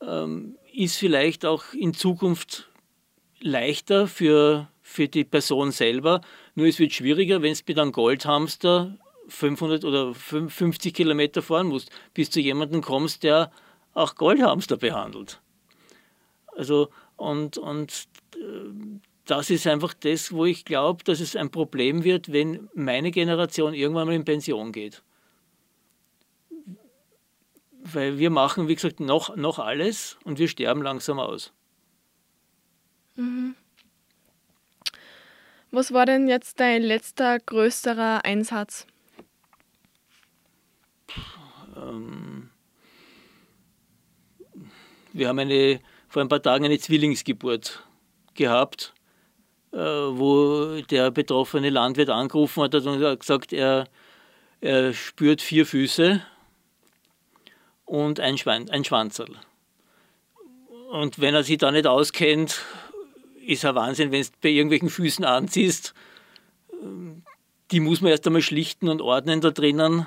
ähm, 0.00 0.56
ist 0.72 0.96
vielleicht 0.96 1.44
auch 1.44 1.72
in 1.72 1.92
Zukunft 1.92 2.68
leichter 3.40 4.06
für, 4.06 4.68
für 4.88 5.06
die 5.06 5.24
Person 5.24 5.70
selber, 5.70 6.22
nur 6.54 6.66
es 6.66 6.78
wird 6.78 6.94
schwieriger, 6.94 7.42
wenn 7.42 7.52
es 7.52 7.64
mit 7.66 7.78
einem 7.78 7.92
Goldhamster 7.92 8.96
500 9.28 9.84
oder 9.84 10.14
50 10.14 10.94
Kilometer 10.94 11.42
fahren 11.42 11.66
musst, 11.66 11.90
bis 12.14 12.30
zu 12.30 12.40
jemandem 12.40 12.80
kommst, 12.80 13.22
der 13.22 13.52
auch 13.92 14.14
Goldhamster 14.14 14.78
behandelt. 14.78 15.42
Also 16.56 16.88
und, 17.16 17.58
und 17.58 18.08
äh, 18.36 18.98
das 19.26 19.50
ist 19.50 19.66
einfach 19.66 19.92
das, 19.92 20.32
wo 20.32 20.46
ich 20.46 20.64
glaube, 20.64 21.04
dass 21.04 21.20
es 21.20 21.36
ein 21.36 21.50
Problem 21.50 22.02
wird, 22.02 22.32
wenn 22.32 22.70
meine 22.74 23.10
Generation 23.10 23.74
irgendwann 23.74 24.06
mal 24.06 24.14
in 24.14 24.24
Pension 24.24 24.72
geht. 24.72 25.02
Weil 27.84 28.18
wir 28.18 28.30
machen, 28.30 28.68
wie 28.68 28.74
gesagt, 28.74 29.00
noch, 29.00 29.36
noch 29.36 29.58
alles 29.58 30.16
und 30.24 30.38
wir 30.38 30.48
sterben 30.48 30.80
langsam 30.80 31.18
aus. 31.18 31.52
Mhm. 33.16 33.54
Was 35.70 35.92
war 35.92 36.06
denn 36.06 36.28
jetzt 36.28 36.60
dein 36.60 36.82
letzter 36.82 37.38
größerer 37.38 38.24
Einsatz? 38.24 38.86
Ähm, 41.76 42.50
wir 45.12 45.28
haben 45.28 45.38
eine, 45.38 45.80
vor 46.08 46.22
ein 46.22 46.28
paar 46.28 46.42
Tagen 46.42 46.64
eine 46.64 46.78
Zwillingsgeburt 46.78 47.84
gehabt 48.34 48.94
äh, 49.72 49.76
wo 49.78 50.80
der 50.80 51.10
betroffene 51.10 51.70
Landwirt 51.70 52.08
angerufen 52.08 52.62
hat 52.62 52.74
und 52.74 53.18
gesagt, 53.18 53.52
er, 53.52 53.86
er 54.60 54.94
spürt 54.94 55.42
vier 55.42 55.66
Füße 55.66 56.22
und 57.84 58.18
ein, 58.18 58.38
Schwein, 58.38 58.70
ein 58.70 58.84
Schwanzerl. 58.84 59.36
Und 60.90 61.18
wenn 61.18 61.34
er 61.34 61.42
sich 61.42 61.58
da 61.58 61.70
nicht 61.70 61.86
auskennt, 61.86 62.62
ist 63.48 63.64
er 63.64 63.74
Wahnsinn, 63.74 64.12
wenn 64.12 64.22
du 64.22 64.28
bei 64.42 64.50
irgendwelchen 64.50 64.90
Füßen 64.90 65.24
anziehst. 65.24 65.94
Die 67.70 67.80
muss 67.80 68.02
man 68.02 68.10
erst 68.10 68.26
einmal 68.26 68.42
schlichten 68.42 68.88
und 68.88 69.00
ordnen 69.00 69.40
da 69.40 69.50
drinnen 69.50 70.06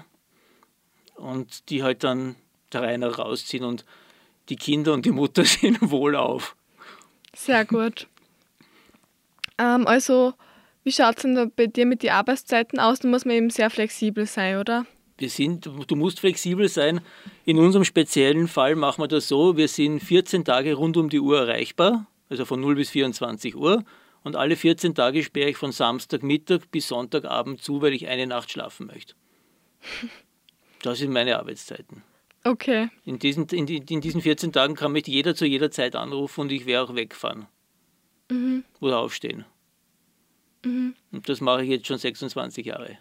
und 1.15 1.69
die 1.69 1.81
halt 1.81 2.03
dann 2.03 2.35
der 2.71 2.83
Reihe 2.83 3.03
rausziehen 3.03 3.63
und 3.63 3.83
die 4.49 4.55
Kinder 4.55 4.93
und 4.93 5.05
die 5.05 5.11
Mutter 5.11 5.43
sind 5.45 5.79
wohlauf. 5.81 6.55
Sehr 7.35 7.65
gut. 7.65 8.07
Ähm, 9.57 9.87
also, 9.87 10.33
wie 10.83 10.91
schaut 10.91 11.17
es 11.17 11.23
denn 11.23 11.35
da 11.35 11.45
bei 11.53 11.65
dir 11.65 11.87
mit 11.87 12.03
den 12.03 12.11
Arbeitszeiten 12.11 12.79
aus? 12.79 12.99
Da 12.99 13.07
muss 13.07 13.25
man 13.25 13.35
eben 13.35 13.49
sehr 13.49 13.71
flexibel 13.71 14.27
sein, 14.27 14.57
oder? 14.57 14.85
Wir 15.17 15.29
sind, 15.29 15.65
du 15.65 15.95
musst 15.95 16.19
flexibel 16.19 16.67
sein. 16.69 17.01
In 17.45 17.57
unserem 17.57 17.85
speziellen 17.85 18.47
Fall 18.47 18.75
machen 18.75 19.01
wir 19.01 19.07
das 19.07 19.27
so, 19.27 19.57
wir 19.57 19.67
sind 19.67 19.99
14 19.99 20.45
Tage 20.45 20.75
rund 20.75 20.97
um 20.97 21.09
die 21.09 21.19
Uhr 21.19 21.39
erreichbar, 21.39 22.07
also 22.31 22.45
von 22.45 22.61
0 22.61 22.75
bis 22.75 22.89
24 22.89 23.55
Uhr. 23.55 23.83
Und 24.23 24.35
alle 24.35 24.55
14 24.55 24.95
Tage 24.95 25.23
sperre 25.23 25.49
ich 25.49 25.57
von 25.57 25.71
Samstagmittag 25.71 26.61
bis 26.71 26.87
Sonntagabend 26.87 27.61
zu, 27.61 27.81
weil 27.81 27.93
ich 27.93 28.07
eine 28.07 28.25
Nacht 28.25 28.49
schlafen 28.49 28.87
möchte. 28.87 29.13
Das 30.83 30.97
sind 30.97 31.11
meine 31.11 31.37
Arbeitszeiten. 31.37 32.01
Okay. 32.43 32.89
In 33.05 33.19
diesen, 33.19 33.45
in, 33.49 33.67
in 33.67 34.01
diesen 34.01 34.19
14 34.19 34.51
Tagen 34.51 34.73
kann 34.73 34.93
mich 34.93 35.05
jeder 35.05 35.35
zu 35.35 35.45
jeder 35.45 35.69
Zeit 35.69 35.95
anrufen 35.95 36.41
und 36.41 36.51
ich 36.51 36.65
werde 36.65 36.89
auch 36.89 36.95
wegfahren 36.95 37.45
mhm. 38.31 38.63
oder 38.79 38.97
aufstehen. 38.97 39.45
Mhm. 40.65 40.95
Und 41.11 41.29
das 41.29 41.39
mache 41.39 41.61
ich 41.61 41.69
jetzt 41.69 41.85
schon 41.85 41.99
26 41.99 42.65
Jahre. 42.65 42.97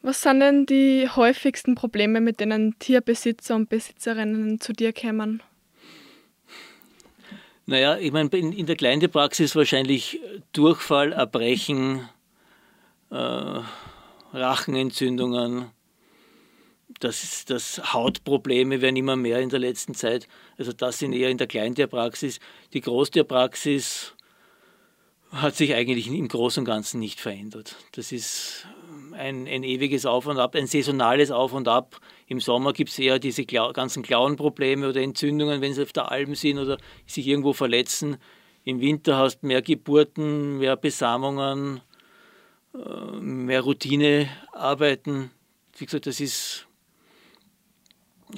Was 0.00 0.22
sind 0.22 0.40
denn 0.40 0.64
die 0.64 1.10
häufigsten 1.14 1.74
Probleme, 1.74 2.22
mit 2.22 2.40
denen 2.40 2.78
Tierbesitzer 2.78 3.54
und 3.54 3.68
Besitzerinnen 3.68 4.58
zu 4.58 4.72
dir 4.72 4.94
kommen? 4.94 5.42
Naja, 7.72 7.96
ich 7.96 8.12
meine, 8.12 8.28
in, 8.32 8.52
in 8.52 8.66
der 8.66 8.76
Kleintierpraxis 8.76 9.56
wahrscheinlich 9.56 10.20
Durchfall, 10.52 11.14
Erbrechen, 11.14 12.06
äh, 13.10 13.60
Rachenentzündungen, 14.34 15.70
das, 17.00 17.22
ist 17.24 17.48
das 17.48 17.94
Hautprobleme 17.94 18.82
werden 18.82 18.96
immer 18.96 19.16
mehr 19.16 19.40
in 19.40 19.48
der 19.48 19.58
letzten 19.58 19.94
Zeit. 19.94 20.28
Also 20.58 20.74
das 20.74 20.98
sind 20.98 21.14
eher 21.14 21.30
in 21.30 21.38
der 21.38 21.46
Kleintierpraxis. 21.46 22.40
Die 22.74 22.82
Großtierpraxis 22.82 24.12
hat 25.30 25.56
sich 25.56 25.74
eigentlich 25.74 26.08
im 26.08 26.28
Großen 26.28 26.60
und 26.60 26.66
Ganzen 26.66 27.00
nicht 27.00 27.20
verändert. 27.20 27.76
Das 27.92 28.12
ist 28.12 28.66
ein, 29.12 29.48
ein 29.48 29.64
ewiges 29.64 30.04
Auf 30.04 30.26
und 30.26 30.38
Ab, 30.38 30.56
ein 30.56 30.66
saisonales 30.66 31.30
Auf 31.30 31.54
und 31.54 31.68
Ab. 31.68 31.98
Im 32.32 32.40
Sommer 32.40 32.72
gibt 32.72 32.88
es 32.88 32.98
eher 32.98 33.18
diese 33.18 33.44
ganzen 33.44 34.02
Klauenprobleme 34.02 34.88
oder 34.88 35.02
Entzündungen, 35.02 35.60
wenn 35.60 35.74
sie 35.74 35.82
auf 35.82 35.92
der 35.92 36.10
Alm 36.10 36.34
sind 36.34 36.56
oder 36.56 36.78
sich 37.06 37.26
irgendwo 37.26 37.52
verletzen. 37.52 38.16
Im 38.64 38.80
Winter 38.80 39.18
hast 39.18 39.40
du 39.40 39.48
mehr 39.48 39.60
Geburten, 39.60 40.56
mehr 40.56 40.76
Besamungen, 40.76 41.82
äh, 42.74 43.16
mehr 43.20 43.60
Routinearbeiten. 43.60 45.30
Wie 45.76 45.84
gesagt, 45.84 46.06
das 46.06 46.20
ist, 46.20 46.66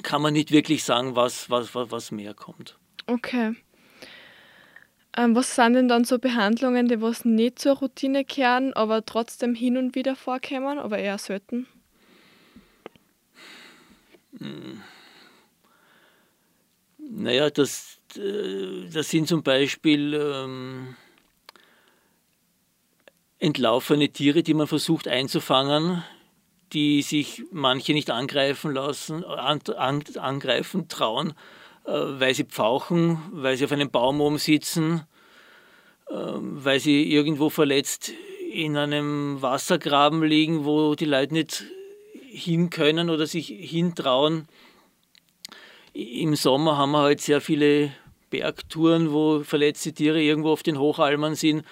kann 0.03 0.21
man 0.21 0.33
nicht 0.33 0.51
wirklich 0.51 0.83
sagen, 0.83 1.15
was, 1.15 1.49
was, 1.49 1.73
was 1.73 2.11
mehr 2.11 2.33
kommt. 2.33 2.77
Okay. 3.07 3.55
Ähm, 5.15 5.37
was 5.37 5.55
sind 5.55 5.71
denn 5.71 5.87
dann 5.87 6.03
so 6.03 6.19
Behandlungen, 6.19 6.89
die 6.89 6.99
was 6.99 7.23
nicht 7.23 7.59
zur 7.59 7.77
Routine 7.77 8.25
kehren, 8.25 8.73
aber 8.73 9.05
trotzdem 9.05 9.55
hin 9.55 9.77
und 9.77 9.95
wieder 9.95 10.17
vorkommen, 10.17 10.79
aber 10.79 10.97
eher 10.97 11.17
selten? 11.17 11.65
Hm. 14.39 14.81
Naja, 16.97 17.49
das, 17.49 17.99
äh, 18.17 18.89
das 18.91 19.09
sind 19.09 19.27
zum 19.27 19.43
Beispiel 19.43 20.13
ähm, 20.13 20.95
entlaufene 23.39 24.09
Tiere, 24.09 24.43
die 24.43 24.53
man 24.53 24.67
versucht 24.67 25.07
einzufangen, 25.07 26.03
die 26.73 27.01
sich 27.01 27.43
manche 27.51 27.93
nicht 27.93 28.09
angreifen 28.09 28.73
lassen, 28.73 29.23
an, 29.23 29.61
an, 29.77 30.03
angreifen 30.15 30.87
trauen, 30.87 31.33
äh, 31.85 31.91
weil 31.91 32.33
sie 32.33 32.45
pfauchen, 32.45 33.19
weil 33.31 33.55
sie 33.55 33.65
auf 33.65 33.71
einem 33.71 33.91
Baum 33.91 34.19
oben 34.19 34.39
sitzen, 34.39 35.03
äh, 36.09 36.13
weil 36.15 36.79
sie 36.79 37.11
irgendwo 37.11 37.49
verletzt 37.49 38.11
in 38.51 38.77
einem 38.77 39.41
Wassergraben 39.41 40.23
liegen, 40.23 40.65
wo 40.65 40.95
die 40.95 41.05
Leute 41.05 41.33
nicht 41.33 41.65
hin 42.35 42.69
können 42.69 43.09
oder 43.09 43.27
sich 43.27 43.47
hintrauen. 43.47 44.47
Im 45.93 46.35
Sommer 46.35 46.77
haben 46.77 46.91
wir 46.91 46.99
halt 46.99 47.21
sehr 47.21 47.41
viele 47.41 47.93
Bergtouren, 48.29 49.11
wo 49.11 49.43
verletzte 49.43 49.93
Tiere 49.93 50.21
irgendwo 50.21 50.51
auf 50.51 50.63
den 50.63 50.77
Hochalmern 50.77 51.35
sind 51.35 51.63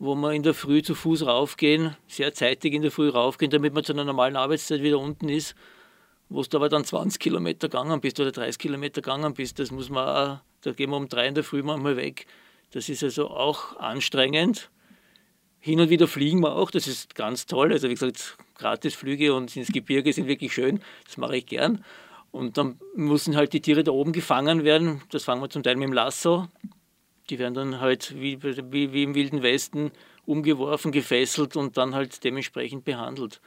wo 0.00 0.14
wir 0.14 0.32
in 0.32 0.42
der 0.42 0.54
Früh 0.54 0.82
zu 0.82 0.94
Fuß 0.94 1.26
raufgehen, 1.26 1.94
sehr 2.08 2.32
zeitig 2.32 2.72
in 2.72 2.80
der 2.80 2.90
Früh 2.90 3.10
raufgehen, 3.10 3.50
damit 3.50 3.74
man 3.74 3.84
zu 3.84 3.92
einer 3.92 4.04
normalen 4.04 4.34
Arbeitszeit 4.34 4.82
wieder 4.82 4.98
unten 4.98 5.28
ist. 5.28 5.54
Wo 6.30 6.42
du 6.42 6.56
aber 6.56 6.70
dann 6.70 6.84
20 6.84 7.20
Kilometer 7.20 7.68
gegangen 7.68 8.00
bist 8.00 8.18
oder 8.18 8.32
30 8.32 8.58
Kilometer 8.58 9.02
gegangen 9.02 9.34
bist, 9.34 9.58
das 9.58 9.70
muss 9.70 9.90
man 9.90 10.40
da 10.62 10.72
gehen 10.72 10.90
wir 10.90 10.96
um 10.96 11.08
drei 11.08 11.26
in 11.26 11.34
der 11.34 11.44
Früh 11.44 11.62
manchmal 11.62 11.96
weg. 11.96 12.26
Das 12.72 12.88
ist 12.88 13.02
also 13.02 13.28
auch 13.28 13.76
anstrengend. 13.76 14.70
Hin 15.60 15.80
und 15.80 15.90
wieder 15.90 16.08
fliegen 16.08 16.40
wir 16.40 16.56
auch, 16.56 16.70
das 16.70 16.86
ist 16.86 17.14
ganz 17.14 17.46
toll. 17.46 17.72
Also 17.72 17.88
wie 17.88 17.94
gesagt, 17.94 18.36
Gratisflüge 18.56 19.34
und 19.34 19.54
ins 19.56 19.68
Gebirge 19.68 20.12
sind 20.12 20.26
wirklich 20.26 20.52
schön, 20.52 20.80
das 21.04 21.16
mache 21.16 21.36
ich 21.36 21.46
gern. 21.46 21.84
Und 22.32 22.56
dann 22.56 22.78
müssen 22.94 23.36
halt 23.36 23.52
die 23.52 23.60
Tiere 23.60 23.84
da 23.84 23.92
oben 23.92 24.12
gefangen 24.12 24.64
werden. 24.64 25.02
Das 25.10 25.24
fangen 25.24 25.42
wir 25.42 25.50
zum 25.50 25.62
Teil 25.62 25.76
mit 25.76 25.88
dem 25.88 25.92
Lasso 25.92 26.48
die 27.30 27.38
werden 27.38 27.54
dann 27.54 27.80
halt 27.80 28.14
wie, 28.20 28.42
wie, 28.42 28.92
wie 28.92 29.02
im 29.02 29.14
Wilden 29.14 29.42
Westen 29.42 29.92
umgeworfen, 30.26 30.92
gefesselt 30.92 31.56
und 31.56 31.76
dann 31.76 31.94
halt 31.94 32.22
dementsprechend 32.24 32.84
behandelt. 32.84 33.40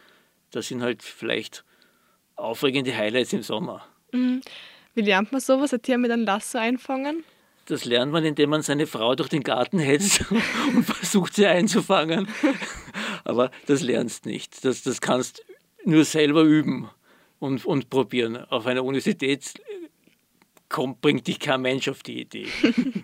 Das 0.51 0.67
sind 0.67 0.82
halt 0.82 1.03
vielleicht 1.03 1.63
aufregende 2.36 2.96
Highlights 2.96 3.34
im 3.34 3.43
Sommer. 3.43 3.86
Mhm. 4.12 4.41
Wie 4.95 5.02
lernt 5.02 5.32
man 5.32 5.41
sowas, 5.41 5.73
ein 5.73 5.82
Tier 5.82 5.97
mit 5.97 6.12
einem 6.12 6.23
Lasso 6.23 6.58
einfangen? 6.58 7.23
Das 7.65 7.86
lernt 7.86 8.12
man, 8.12 8.26
indem 8.26 8.49
man 8.49 8.62
seine 8.62 8.88
Frau 8.88 9.15
durch 9.15 9.30
den 9.30 9.43
Garten 9.43 9.80
hetzt 9.80 10.26
und 10.76 10.84
versucht, 10.84 11.36
sie 11.36 11.45
einzufangen. 11.45 12.28
Aber 13.23 13.52
das 13.67 13.82
lernst 13.82 14.26
nicht. 14.26 14.65
Das, 14.65 14.84
das 14.84 14.99
kannst 14.99 15.43
nur 15.86 16.04
selber 16.04 16.43
üben 16.43 16.89
und, 17.39 17.65
und 17.65 17.89
probieren. 17.89 18.38
Auf 18.49 18.65
einer 18.67 18.84
Universität 18.84 19.54
kommt, 20.69 21.02
bringt 21.02 21.28
dich 21.28 21.39
kein 21.39 21.62
Mensch 21.62 21.88
auf 21.88 22.04
die 22.04 22.21
Idee. 22.21 22.47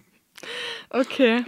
Okay. 0.91 1.43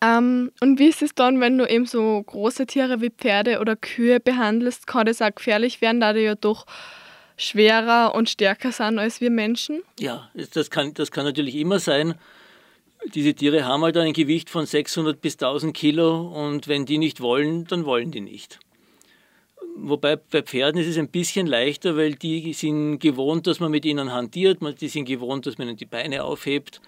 Ähm, 0.00 0.52
und 0.60 0.78
wie 0.78 0.88
ist 0.88 1.02
es 1.02 1.14
dann, 1.14 1.40
wenn 1.40 1.58
du 1.58 1.68
eben 1.68 1.86
so 1.86 2.22
große 2.22 2.66
Tiere 2.66 3.00
wie 3.00 3.10
Pferde 3.10 3.58
oder 3.58 3.74
Kühe 3.74 4.20
behandelst? 4.20 4.86
Kann 4.86 5.06
das 5.06 5.20
auch 5.20 5.34
gefährlich 5.34 5.80
werden, 5.80 6.00
da 6.00 6.12
die 6.12 6.20
ja 6.20 6.36
doch 6.36 6.66
schwerer 7.38 8.14
und 8.14 8.28
stärker 8.28 8.72
sind 8.72 8.98
als 8.98 9.20
wir 9.22 9.30
Menschen? 9.30 9.82
Ja, 9.98 10.30
das 10.52 10.70
kann, 10.70 10.92
das 10.92 11.10
kann 11.10 11.24
natürlich 11.24 11.54
immer 11.54 11.78
sein. 11.78 12.14
Diese 13.14 13.32
Tiere 13.32 13.64
haben 13.64 13.82
halt 13.82 13.96
ein 13.96 14.12
Gewicht 14.12 14.50
von 14.50 14.66
600 14.66 15.20
bis 15.20 15.34
1000 15.34 15.74
Kilo 15.74 16.28
und 16.28 16.68
wenn 16.68 16.84
die 16.84 16.98
nicht 16.98 17.20
wollen, 17.20 17.64
dann 17.64 17.86
wollen 17.86 18.10
die 18.10 18.20
nicht. 18.20 18.58
Wobei 19.76 20.16
bei 20.16 20.42
Pferden 20.42 20.80
ist 20.80 20.88
es 20.88 20.98
ein 20.98 21.08
bisschen 21.08 21.46
leichter, 21.46 21.96
weil 21.96 22.16
die 22.16 22.52
sind 22.52 22.98
gewohnt, 22.98 23.46
dass 23.46 23.60
man 23.60 23.70
mit 23.70 23.84
ihnen 23.84 24.12
hantiert, 24.12 24.58
die 24.80 24.88
sind 24.88 25.04
gewohnt, 25.04 25.46
dass 25.46 25.56
man 25.56 25.68
ihnen 25.68 25.76
die 25.76 25.86
Beine 25.86 26.24
aufhebt 26.24 26.80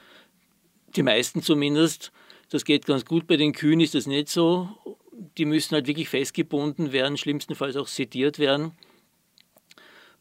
die 0.97 1.03
meisten 1.03 1.43
zumindest. 1.43 2.13
Das 2.51 2.65
geht 2.65 2.87
ganz 2.87 3.05
gut. 3.05 3.27
Bei 3.27 3.37
den 3.37 3.53
Kühen 3.53 3.81
ist 3.81 3.95
das 3.95 4.07
nicht 4.07 4.29
so. 4.29 4.69
Die 5.39 5.45
müssen 5.45 5.75
halt 5.75 5.87
wirklich 5.87 6.09
festgebunden 6.09 6.93
werden, 6.93 7.17
schlimmstenfalls 7.17 7.77
auch 7.77 7.87
sediert 7.87 8.39
werden, 8.39 8.73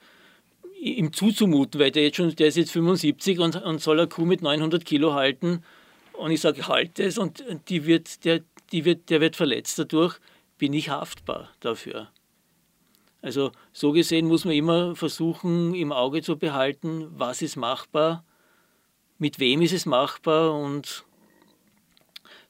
ihm 0.81 1.13
zuzumuten, 1.13 1.81
weil 1.81 1.91
der, 1.91 2.05
jetzt 2.05 2.17
schon, 2.17 2.35
der 2.35 2.49
ist 2.49 2.57
jetzt 2.57 2.73
75 2.73 3.39
und, 3.39 3.57
und 3.57 3.81
soll 3.81 3.99
eine 3.99 4.09
Kuh 4.09 4.25
mit 4.25 4.43
900 4.43 4.85
Kilo 4.85 5.15
halten 5.15 5.63
und 6.15 6.31
ich 6.31 6.41
sage, 6.41 6.67
halt 6.69 6.99
es 6.99 7.19
und 7.19 7.45
die 7.69 7.87
wird, 7.87 8.25
der, 8.25 8.41
die 8.73 8.85
wird, 8.85 9.11
der 9.11 9.21
wird 9.21 9.37
verletzt 9.37 9.79
dadurch, 9.79 10.19
bin 10.59 10.73
ich 10.73 10.89
haftbar 10.89 11.51
dafür. 11.61 12.09
Also 13.23 13.53
so 13.73 13.93
gesehen 13.93 14.27
muss 14.27 14.45
man 14.45 14.55
immer 14.55 14.97
versuchen, 14.97 15.75
im 15.75 15.93
Auge 15.93 16.23
zu 16.23 16.39
behalten, 16.39 17.09
was 17.11 17.43
ist 17.43 17.57
machbar, 17.57 18.25
mit 19.19 19.39
wem 19.39 19.61
ist 19.61 19.73
es 19.73 19.85
machbar 19.85 20.55
und 20.55 21.05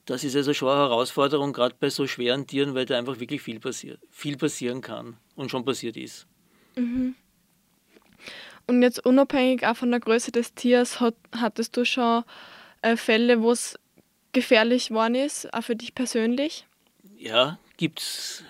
das 0.07 0.25
ist 0.25 0.37
also 0.37 0.55
schon 0.55 0.69
eine 0.69 0.79
Herausforderung, 0.79 1.53
gerade 1.53 1.75
bei 1.79 1.91
so 1.91 2.07
schweren 2.07 2.47
Tieren, 2.47 2.75
weil 2.75 2.87
da 2.87 2.97
einfach 2.99 3.19
wirklich 3.21 3.43
viel 3.43 3.61
passiert, 3.61 4.01
viel 4.11 4.37
passieren 4.37 4.81
kann 4.81 5.17
und 5.35 5.51
schon 5.51 5.65
passiert 5.65 5.97
ist. 5.97 6.27
Mhm. 6.77 7.15
Und 8.67 8.83
jetzt 8.83 9.05
unabhängig 9.05 9.67
auch 9.67 9.77
von 9.77 9.91
der 9.91 10.01
Größe 10.01 10.31
des 10.31 10.55
Tiers, 10.55 11.01
hat, 11.01 11.17
hattest 11.37 11.77
du 11.77 11.85
schon 11.85 12.23
äh, 12.83 12.97
Fälle, 12.97 13.43
wo 13.43 13.51
es 13.51 13.77
gefährlich 14.33 14.89
geworden 14.89 15.17
ist, 15.17 15.53
auch 15.53 15.63
für 15.63 15.75
dich 15.75 15.95
persönlich? 15.95 16.67
Ja, 17.19 17.59
gibt 17.77 18.01
es 18.01 18.45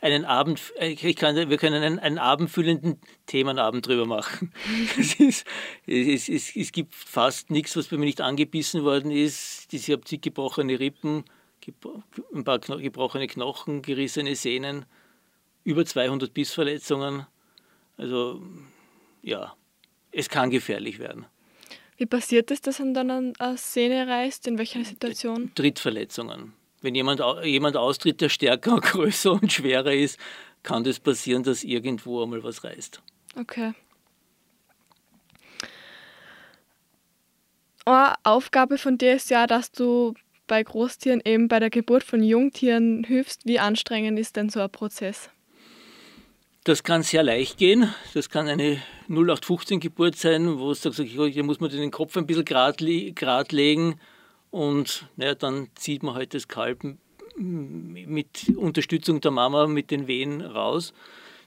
einen 0.00 0.24
Abend, 0.24 0.60
äh, 0.78 0.88
ich 0.88 1.16
kann, 1.16 1.36
wir 1.36 1.56
können 1.58 1.82
einen, 1.82 1.98
einen 1.98 2.18
abendfüllenden 2.18 3.00
Themenabend 3.26 3.86
drüber 3.86 4.06
machen. 4.06 4.52
es, 4.98 5.14
ist, 5.14 5.46
es, 5.86 6.28
es, 6.28 6.56
es, 6.56 6.72
gibt 6.72 6.94
fast 6.94 7.50
nichts, 7.50 7.76
was 7.76 7.88
bei 7.88 7.96
mir 7.96 8.06
nicht 8.06 8.20
angebissen 8.20 8.84
worden 8.84 9.10
ist. 9.10 9.72
Ich 9.72 9.90
habe 9.90 10.04
zig 10.04 10.22
gebrochene 10.22 10.78
Rippen, 10.78 11.24
ein 12.34 12.44
paar 12.44 12.58
gebrochene 12.58 13.26
Knochen, 13.26 13.82
gerissene 13.82 14.34
Sehnen, 14.34 14.86
über 15.64 15.84
200 15.84 16.32
Bissverletzungen. 16.32 17.26
Also 17.96 18.42
ja, 19.22 19.54
es 20.10 20.28
kann 20.28 20.50
gefährlich 20.50 20.98
werden. 20.98 21.26
Wie 21.96 22.06
passiert 22.06 22.50
es, 22.50 22.62
dass 22.62 22.78
man 22.78 22.94
dann 22.94 23.34
eine 23.38 23.58
Szene 23.58 24.06
reißt? 24.06 24.46
In 24.46 24.56
welcher 24.56 24.82
Situation? 24.84 25.52
Trittverletzungen. 25.54 26.54
Wenn 26.82 26.94
jemand, 26.94 27.20
jemand 27.44 27.76
austritt, 27.76 28.20
der 28.20 28.28
stärker, 28.28 28.76
größer 28.80 29.32
und 29.32 29.52
schwerer 29.52 29.92
ist, 29.92 30.18
kann 30.62 30.84
das 30.84 31.00
passieren, 31.00 31.42
dass 31.42 31.64
irgendwo 31.64 32.22
einmal 32.22 32.42
was 32.42 32.64
reißt. 32.64 33.02
Okay. 33.38 33.72
Eine 37.84 38.14
Aufgabe 38.24 38.78
von 38.78 38.98
dir 38.98 39.14
ist 39.14 39.30
ja, 39.30 39.46
dass 39.46 39.72
du 39.72 40.14
bei 40.46 40.62
Großtieren 40.62 41.22
eben 41.24 41.48
bei 41.48 41.60
der 41.60 41.70
Geburt 41.70 42.02
von 42.02 42.22
Jungtieren 42.22 43.04
hilfst, 43.04 43.46
wie 43.46 43.58
anstrengend 43.58 44.18
ist 44.18 44.36
denn 44.36 44.48
so 44.48 44.60
ein 44.60 44.70
Prozess? 44.70 45.30
Das 46.64 46.82
kann 46.82 47.02
sehr 47.02 47.22
leicht 47.22 47.56
gehen. 47.56 47.94
Das 48.12 48.28
kann 48.28 48.48
eine 48.48 48.82
0815-Geburt 49.08 50.16
sein, 50.16 50.58
wo 50.58 50.72
es 50.72 50.82
sagt, 50.82 50.96
hier 50.96 51.42
muss 51.42 51.60
man 51.60 51.70
den 51.70 51.90
Kopf 51.90 52.16
ein 52.16 52.26
bisschen 52.26 52.44
grad 52.44 52.80
legen 52.80 53.98
und 54.50 55.06
naja, 55.16 55.34
dann 55.34 55.68
zieht 55.74 56.02
man 56.02 56.14
halt 56.14 56.34
das 56.34 56.48
Kalb 56.48 56.84
mit 57.36 58.52
Unterstützung 58.56 59.20
der 59.20 59.30
Mama 59.30 59.66
mit 59.66 59.90
den 59.90 60.06
Wehen 60.06 60.40
raus. 60.40 60.92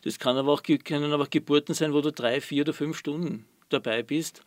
Das 0.04 0.20
kann 0.20 0.38
aber 0.38 0.52
auch, 0.52 0.64
können 0.64 1.12
aber 1.12 1.24
auch 1.24 1.30
Geburten 1.30 1.74
sein, 1.74 1.94
wo 1.94 2.02
du 2.02 2.12
drei, 2.12 2.42
vier 2.42 2.64
oder 2.64 2.74
fünf 2.74 2.98
Stunden 2.98 3.46
dabei 3.70 4.04
bist. 4.04 4.42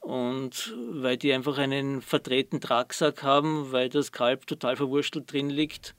Und 0.00 0.74
weil 0.90 1.16
die 1.16 1.32
einfach 1.32 1.56
einen 1.56 2.02
verdrehten 2.02 2.60
Tragsack 2.60 3.22
haben, 3.22 3.72
weil 3.72 3.88
das 3.88 4.12
Kalb 4.12 4.46
total 4.46 4.76
verwurstelt 4.76 5.32
drin 5.32 5.48
liegt, 5.48 5.94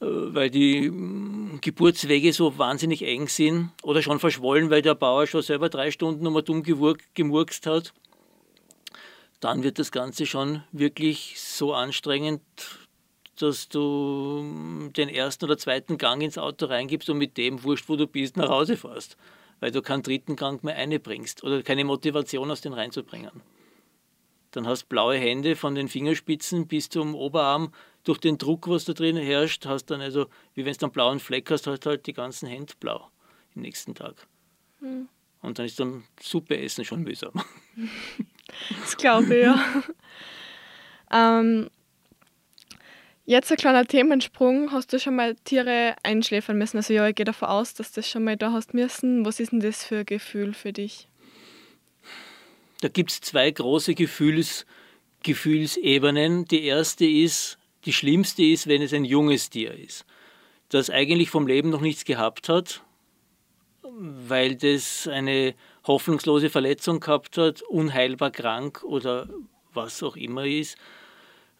äh, 0.00 0.06
weil 0.06 0.48
die 0.48 0.90
Geburtswege 1.60 2.32
so 2.32 2.56
wahnsinnig 2.56 3.02
eng 3.02 3.28
sind 3.28 3.72
oder 3.82 4.00
schon 4.00 4.20
verschwollen, 4.20 4.70
weil 4.70 4.80
der 4.80 4.94
Bauer 4.94 5.26
schon 5.26 5.42
selber 5.42 5.68
drei 5.68 5.90
Stunden 5.90 6.24
nochmal 6.24 6.42
dumm 6.42 6.62
gemurkst 6.62 7.66
hat, 7.66 7.92
dann 9.40 9.62
wird 9.62 9.78
das 9.78 9.90
Ganze 9.90 10.26
schon 10.26 10.62
wirklich 10.72 11.40
so 11.40 11.74
anstrengend, 11.74 12.42
dass 13.36 13.68
du 13.68 14.90
den 14.94 15.08
ersten 15.08 15.46
oder 15.46 15.56
zweiten 15.56 15.96
Gang 15.96 16.22
ins 16.22 16.36
Auto 16.38 16.66
reingibst 16.66 17.08
und 17.08 17.18
mit 17.18 17.36
dem, 17.38 17.64
wurscht 17.64 17.88
wo 17.88 17.96
du 17.96 18.06
bist, 18.06 18.36
nach 18.36 18.50
Hause 18.50 18.76
fährst 18.76 19.16
weil 19.60 19.70
du 19.70 19.82
keinen 19.82 20.02
dritten 20.02 20.36
Gang 20.36 20.64
mehr 20.64 20.74
einbringst 20.76 21.44
oder 21.44 21.62
keine 21.62 21.84
Motivation 21.84 22.50
aus 22.50 22.62
den 22.62 22.72
reinzubringen. 22.72 23.42
Dann 24.50 24.66
hast 24.66 24.88
blaue 24.88 25.16
Hände 25.16 25.54
von 25.54 25.76
den 25.76 25.86
Fingerspitzen 25.86 26.66
bis 26.66 26.88
zum 26.88 27.14
Oberarm 27.14 27.72
durch 28.02 28.18
den 28.18 28.38
Druck, 28.38 28.68
was 28.68 28.84
da 28.84 28.94
drin 28.94 29.16
herrscht, 29.16 29.66
hast 29.66 29.86
dann 29.86 30.00
also, 30.00 30.26
wie 30.54 30.64
wenn 30.64 30.74
du 30.74 30.86
einen 30.86 30.92
blauen 30.92 31.20
Fleck 31.20 31.50
hast, 31.50 31.66
hast 31.68 31.86
halt 31.86 32.06
die 32.06 32.14
ganzen 32.14 32.48
Hände 32.48 32.72
blau 32.80 33.10
am 33.54 33.62
nächsten 33.62 33.94
Tag. 33.94 34.26
Hm. 34.80 35.08
Und 35.42 35.58
dann 35.58 35.66
ist 35.66 35.78
dann 35.78 36.04
Suppe 36.20 36.58
essen 36.58 36.84
schon 36.84 37.02
mühsam. 37.02 37.32
Glaube 39.00 39.36
ich, 39.36 39.44
ja. 39.44 39.64
ähm, 41.40 41.70
Jetzt 43.30 43.52
ein 43.52 43.58
kleiner 43.58 43.86
Themensprung. 43.86 44.72
Hast 44.72 44.92
du 44.92 44.98
schon 44.98 45.14
mal 45.14 45.36
Tiere 45.44 45.94
einschläfern 46.02 46.58
müssen? 46.58 46.78
Also 46.78 46.92
ja, 46.92 47.06
ich 47.06 47.14
gehe 47.14 47.24
davon 47.24 47.48
aus, 47.48 47.74
dass 47.74 47.92
du 47.92 48.00
das 48.00 48.10
schon 48.10 48.24
mal 48.24 48.36
da 48.36 48.50
hast 48.50 48.74
müssen. 48.74 49.24
Was 49.24 49.38
ist 49.38 49.52
denn 49.52 49.60
das 49.60 49.84
für 49.84 49.98
ein 49.98 50.04
Gefühl 50.04 50.52
für 50.52 50.72
dich? 50.72 51.06
Da 52.80 52.88
gibt 52.88 53.12
es 53.12 53.20
zwei 53.20 53.48
große 53.52 53.94
Gefühls, 53.94 54.66
Gefühlsebenen. 55.22 56.46
Die 56.46 56.64
erste 56.64 57.06
ist, 57.06 57.58
die 57.84 57.92
schlimmste 57.92 58.42
ist, 58.42 58.66
wenn 58.66 58.82
es 58.82 58.92
ein 58.92 59.04
junges 59.04 59.48
Tier 59.48 59.74
ist, 59.74 60.06
das 60.68 60.90
eigentlich 60.90 61.30
vom 61.30 61.46
Leben 61.46 61.70
noch 61.70 61.82
nichts 61.82 62.04
gehabt 62.04 62.48
hat, 62.48 62.82
weil 63.82 64.56
das 64.56 65.08
eine 65.08 65.54
hoffnungslose 65.86 66.50
Verletzung 66.50 67.00
gehabt 67.00 67.38
hat, 67.38 67.62
unheilbar 67.62 68.30
krank 68.30 68.82
oder 68.84 69.28
was 69.72 70.02
auch 70.02 70.16
immer 70.16 70.44
ist 70.44 70.76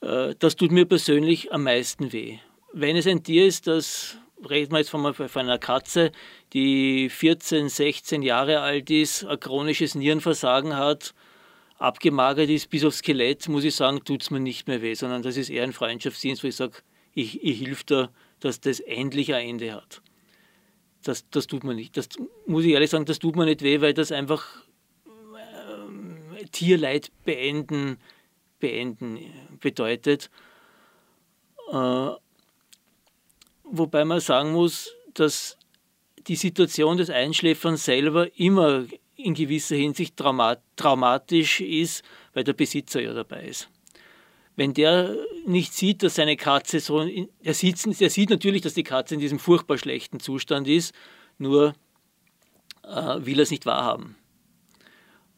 äh, 0.00 0.34
das 0.38 0.56
tut 0.56 0.72
mir 0.72 0.86
persönlich 0.86 1.52
am 1.52 1.64
meisten 1.64 2.12
weh. 2.12 2.38
Wenn 2.72 2.96
es 2.96 3.06
ein 3.06 3.22
Tier 3.22 3.46
ist, 3.46 3.66
das, 3.66 4.16
reden 4.48 4.72
wir 4.72 4.78
jetzt 4.78 4.90
von, 4.90 5.04
einer 5.06 5.58
Katze, 5.58 6.12
die 6.52 7.08
14, 7.08 7.68
16 7.68 8.22
Jahre 8.22 8.60
alt 8.60 8.90
ist, 8.90 9.24
ein 9.24 9.40
chronisches 9.40 9.94
Nierenversagen 9.94 10.76
hat, 10.76 11.14
abgemagert 11.78 12.50
ist 12.50 12.70
bis 12.70 12.84
aufs 12.84 12.98
Skelett, 12.98 13.48
muss 13.48 13.64
ich 13.64 13.74
sagen, 13.74 14.04
tut 14.04 14.22
es 14.22 14.30
mir 14.30 14.40
nicht 14.40 14.68
mehr 14.68 14.82
weh, 14.82 14.94
sondern 14.94 15.22
das 15.22 15.36
ist 15.36 15.50
eher 15.50 15.64
ein 15.64 15.72
Freundschaftsdienst, 15.72 16.44
wo 16.44 16.48
ich 16.48 16.56
sage, 16.56 16.78
ich, 17.14 17.42
ich 17.42 17.58
hilf 17.58 17.84
dir, 17.84 18.10
dass 18.38 18.60
das 18.60 18.80
endlich 18.80 19.34
ein 19.34 19.48
Ende 19.48 19.72
hat. 19.72 20.00
Das, 21.02 21.28
das 21.30 21.46
tut 21.46 21.64
mir 21.64 21.74
nicht. 21.74 21.96
Das 21.96 22.08
muss 22.46 22.64
ich 22.64 22.72
ehrlich 22.72 22.90
sagen, 22.90 23.06
das 23.06 23.18
tut 23.18 23.36
mir 23.36 23.46
nicht 23.46 23.62
weh, 23.62 23.80
weil 23.80 23.94
das 23.94 24.12
einfach 24.12 24.44
äh, 25.06 26.44
Tierleid 26.52 27.10
beenden 27.24 27.98
beenden 28.60 29.18
bedeutet. 29.58 30.30
Äh, 31.72 32.10
wobei 33.64 34.04
man 34.04 34.20
sagen 34.20 34.52
muss, 34.52 34.94
dass 35.14 35.56
die 36.26 36.36
Situation 36.36 36.98
des 36.98 37.10
Einschläferns 37.10 37.84
selber 37.84 38.38
immer 38.38 38.84
in 39.16 39.34
gewisser 39.34 39.76
Hinsicht 39.76 40.16
traumatisch 40.16 41.60
ist, 41.60 42.04
weil 42.32 42.44
der 42.44 42.52
Besitzer 42.52 43.00
ja 43.00 43.12
dabei 43.12 43.46
ist. 43.46 43.68
Wenn 44.60 44.74
der 44.74 45.16
nicht 45.46 45.72
sieht, 45.72 46.02
dass 46.02 46.16
seine 46.16 46.36
Katze 46.36 46.80
so, 46.80 47.00
er 47.00 47.54
sieht, 47.54 47.82
er 47.98 48.10
sieht 48.10 48.28
natürlich, 48.28 48.60
dass 48.60 48.74
die 48.74 48.82
Katze 48.82 49.14
in 49.14 49.20
diesem 49.20 49.38
furchtbar 49.38 49.78
schlechten 49.78 50.20
Zustand 50.20 50.68
ist, 50.68 50.94
nur 51.38 51.72
äh, 52.82 53.24
will 53.24 53.38
er 53.38 53.44
es 53.44 53.50
nicht 53.50 53.64
wahrhaben. 53.64 54.16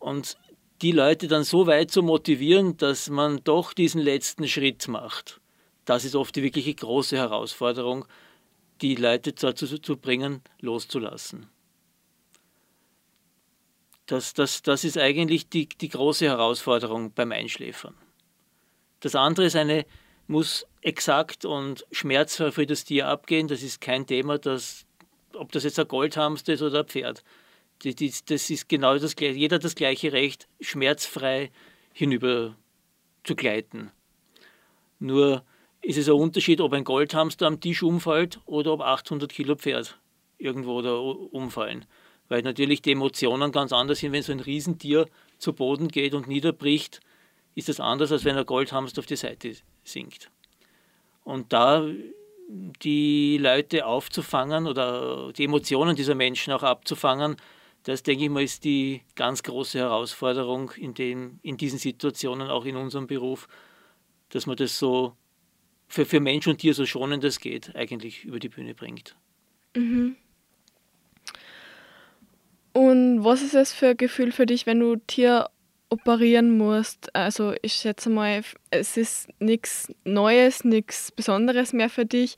Und 0.01 0.37
die 0.81 0.91
Leute 0.91 1.29
dann 1.29 1.45
so 1.45 1.69
weit 1.69 1.93
zu 1.93 2.03
motivieren, 2.03 2.77
dass 2.79 3.11
man 3.11 3.45
doch 3.45 3.75
diesen 3.75 4.01
letzten 4.01 4.49
Schritt 4.49 4.89
macht. 4.89 5.41
Das 5.85 6.05
ist 6.05 6.17
oft 6.17 6.35
die 6.35 6.43
wirkliche 6.43 6.75
große 6.75 7.17
Herausforderung, 7.17 8.07
die 8.81 8.97
Leute 8.97 9.35
dazu 9.35 9.79
zu 9.79 9.97
bringen, 9.99 10.43
loszulassen. 10.59 11.47
Das, 14.07 14.35
das, 14.35 14.63
das 14.63 14.83
ist 14.83 14.99
eigentlich 14.99 15.49
die, 15.49 15.69
die 15.69 15.91
große 15.91 16.27
Herausforderung 16.27 17.13
beim 17.13 17.31
Einschläfern. 17.31 17.95
Das 19.03 19.17
andere 19.17 19.47
ist 19.47 19.57
eine, 19.57 19.85
muss 20.29 20.65
exakt 20.81 21.45
und 21.45 21.85
schmerzfrei 21.91 22.53
für 22.53 22.67
das 22.67 22.85
Tier 22.85 23.09
abgehen. 23.09 23.49
Das 23.49 23.63
ist 23.63 23.81
kein 23.81 24.07
Thema, 24.07 24.39
das, 24.39 24.87
ob 25.35 25.53
das 25.53 25.65
jetzt 25.65 25.79
ein 25.79 25.89
Goldhamster 25.89 26.55
ist 26.55 26.63
oder 26.63 26.81
ein 26.81 26.87
Pferd. 26.87 27.23
Das 27.85 28.49
ist 28.49 28.69
genau 28.69 28.97
das 28.97 29.17
gleiche. 29.17 29.37
Jeder 29.37 29.57
hat 29.57 29.65
das 29.65 29.75
gleiche 29.75 30.13
Recht, 30.13 30.49
schmerzfrei 30.61 31.51
hinüber 31.93 32.55
zu 33.25 33.35
gleiten. 33.35 33.91
Nur 35.01 35.45
ist 35.81 35.99
es 35.99 36.09
ein 36.09 36.15
Unterschied, 36.15 36.61
ob 36.61 36.73
ein 36.73 36.85
Goldhamster 36.85 37.49
am 37.49 37.61
Tisch 37.61 37.83
umfällt 37.83 38.41
oder 38.47 38.73
ob 38.73 38.83
800 38.83 39.33
Kilo 39.33 39.57
Pferd 39.57 39.99
irgendwo 40.39 40.81
da 40.81 40.95
umfallen. 40.95 41.87
Weil 42.29 42.43
natürlich 42.43 42.83
die 42.83 42.93
Emotionen 42.93 43.51
ganz 43.51 43.73
anders 43.73 43.99
sind, 43.99 44.13
wenn 44.13 44.23
so 44.23 44.31
ein 44.31 44.39
Riesentier 44.39 45.07
zu 45.39 45.53
Boden 45.53 45.89
geht 45.89 46.15
und 46.15 46.29
niederbricht, 46.29 47.01
ist 47.55 47.69
das 47.69 47.81
anders, 47.81 48.13
als 48.13 48.25
wenn 48.25 48.37
ein 48.37 48.47
Goldhamster 48.47 49.01
auf 49.01 49.07
die 49.07 49.17
Seite 49.17 49.55
sinkt. 49.85 50.31
Und 51.25 51.53
da 51.53 51.87
die 52.49 53.39
Leute 53.39 53.87
aufzufangen 53.87 54.67
oder 54.67 55.33
die 55.33 55.45
Emotionen 55.45 55.97
dieser 55.97 56.15
Menschen 56.15 56.53
auch 56.53 56.63
abzufangen, 56.63 57.37
das, 57.85 58.03
denke 58.03 58.25
ich 58.25 58.31
mal, 58.31 58.43
ist 58.43 58.65
die 58.65 59.03
ganz 59.17 59.43
große 59.43 59.79
Herausforderung 59.79 60.71
in, 60.77 60.95
den, 60.95 61.41
in 61.43 61.57
diesen 61.57 61.79
Situationen, 61.79 62.49
auch 62.49 62.65
in 62.65 62.77
unserem 62.77 63.07
Beruf, 63.07 63.49
dass 64.29 64.47
man 64.47 64.57
das 64.57 64.79
so 64.79 65.17
für, 65.89 66.07
für 66.07 66.21
Mensch 66.21 66.47
und 66.47 66.59
Tier 66.59 66.75
so 66.75 66.87
schonend 66.87 67.25
es 67.25 67.41
geht, 67.41 67.75
eigentlich 67.75 68.25
über 68.25 68.39
die 68.39 68.49
Bühne 68.49 68.75
bringt. 68.75 69.17
Mhm. 69.75 70.17
Und 72.73 73.25
was 73.25 73.43
ist 73.43 73.55
es 73.55 73.73
für 73.73 73.89
ein 73.89 73.97
Gefühl 73.97 74.33
für 74.33 74.47
dich, 74.47 74.65
wenn 74.65 74.81
du 74.81 74.97
Tier 74.97 75.51
operieren 75.93 76.57
musst? 76.57 77.15
Also 77.15 77.55
ich 77.61 77.75
schätze 77.75 78.09
mal, 78.09 78.43
es 78.71 78.97
ist 78.97 79.29
nichts 79.39 79.93
Neues, 80.05 80.65
nichts 80.65 81.13
Besonderes 81.13 81.73
mehr 81.73 81.91
für 81.91 82.07
dich. 82.07 82.37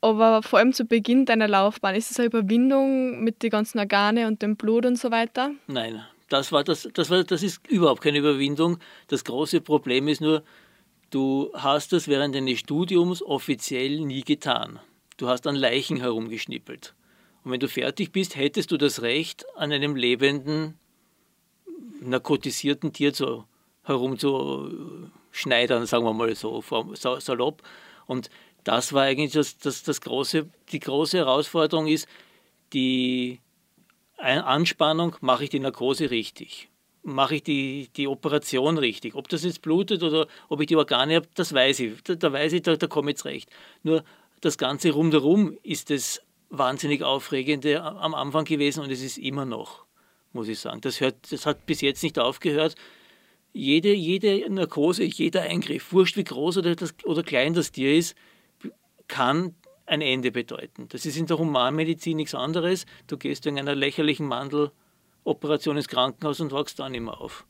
Aber 0.00 0.42
vor 0.42 0.58
allem 0.58 0.72
zu 0.72 0.84
Beginn 0.84 1.26
deiner 1.26 1.48
Laufbahn, 1.48 1.94
ist 1.94 2.10
es 2.10 2.18
eine 2.18 2.26
Überwindung 2.26 3.22
mit 3.22 3.42
den 3.42 3.50
ganzen 3.50 3.78
Organe 3.78 4.26
und 4.26 4.42
dem 4.42 4.56
Blut 4.56 4.86
und 4.86 4.98
so 4.98 5.10
weiter? 5.10 5.52
Nein, 5.66 6.02
das, 6.28 6.50
war 6.50 6.64
das, 6.64 6.88
das, 6.94 7.10
war, 7.10 7.24
das 7.24 7.42
ist 7.42 7.66
überhaupt 7.68 8.02
keine 8.02 8.18
Überwindung. 8.18 8.78
Das 9.08 9.24
große 9.24 9.60
Problem 9.60 10.08
ist 10.08 10.20
nur, 10.20 10.42
du 11.10 11.50
hast 11.54 11.92
das 11.92 12.08
während 12.08 12.34
deines 12.34 12.58
Studiums 12.58 13.22
offiziell 13.22 14.00
nie 14.00 14.22
getan. 14.22 14.80
Du 15.18 15.28
hast 15.28 15.46
an 15.46 15.56
Leichen 15.56 15.98
herumgeschnippelt. 15.98 16.94
Und 17.44 17.52
wenn 17.52 17.60
du 17.60 17.68
fertig 17.68 18.12
bist, 18.12 18.36
hättest 18.36 18.72
du 18.72 18.78
das 18.78 19.02
Recht, 19.02 19.44
an 19.56 19.72
einem 19.72 19.94
lebenden, 19.94 20.78
narkotisierten 22.00 22.92
Tier 22.92 23.12
zu, 23.12 23.44
herumzuschneidern, 23.84 25.86
sagen 25.86 26.04
wir 26.04 26.12
mal 26.12 26.34
so 26.34 26.62
salopp. 27.20 27.62
Und 28.06 28.30
das 28.64 28.92
war 28.92 29.04
eigentlich 29.04 29.32
das, 29.32 29.58
das, 29.58 29.82
das 29.82 30.00
große, 30.00 30.48
die 30.72 30.80
große 30.80 31.18
Herausforderung 31.18 31.86
ist, 31.86 32.08
die 32.72 33.40
Anspannung, 34.16 35.16
mache 35.20 35.44
ich 35.44 35.50
die 35.50 35.60
Narkose 35.60 36.10
richtig? 36.10 36.70
Mache 37.02 37.36
ich 37.36 37.42
die, 37.42 37.90
die 37.96 38.08
Operation 38.08 38.78
richtig? 38.78 39.14
Ob 39.14 39.28
das 39.28 39.44
jetzt 39.44 39.60
blutet 39.60 40.02
oder 40.02 40.26
ob 40.48 40.60
ich 40.60 40.66
die 40.66 40.76
Organe 40.76 41.16
habe, 41.16 41.28
das 41.34 41.52
weiß 41.52 41.80
ich. 41.80 42.02
Da, 42.02 42.14
da 42.14 42.32
weiß 42.32 42.54
ich, 42.54 42.62
da, 42.62 42.76
da 42.76 42.86
komme 42.86 43.10
ich 43.10 43.16
jetzt 43.16 43.26
recht. 43.26 43.50
Nur 43.82 44.02
das 44.40 44.56
Ganze 44.56 44.92
rundherum 44.92 45.58
ist 45.62 45.90
das 45.90 46.22
wahnsinnig 46.48 47.02
Aufregende 47.02 47.82
am 47.82 48.14
Anfang 48.14 48.44
gewesen 48.44 48.82
und 48.82 48.90
es 48.90 49.02
ist 49.02 49.18
immer 49.18 49.44
noch, 49.44 49.83
muss 50.34 50.48
ich 50.48 50.58
sagen. 50.58 50.80
Das, 50.80 51.00
hört, 51.00 51.32
das 51.32 51.46
hat 51.46 51.66
bis 51.66 51.80
jetzt 51.80 52.02
nicht 52.02 52.18
aufgehört. 52.18 52.74
jede, 53.52 53.92
jede 53.94 54.50
Narkose, 54.50 55.04
jeder 55.04 55.42
Eingriff, 55.42 55.92
wurscht 55.92 56.16
wie 56.16 56.24
groß 56.24 56.58
oder, 56.58 56.74
das, 56.74 56.94
oder 57.04 57.22
klein 57.22 57.54
das 57.54 57.72
Tier 57.72 57.94
ist, 57.96 58.16
kann 59.08 59.54
ein 59.86 60.00
Ende 60.00 60.32
bedeuten. 60.32 60.88
Das 60.88 61.06
ist 61.06 61.16
in 61.16 61.26
der 61.26 61.38
Humanmedizin 61.38 62.16
nichts 62.16 62.34
anderes. 62.34 62.86
Du 63.06 63.16
gehst 63.16 63.44
wegen 63.44 63.58
einer 63.58 63.74
lächerlichen 63.74 64.26
Mandeloperation 64.26 65.76
ins 65.76 65.88
Krankenhaus 65.88 66.40
und 66.40 66.52
wachst 66.52 66.78
dann 66.78 66.94
immer 66.94 67.20
auf. 67.20 67.46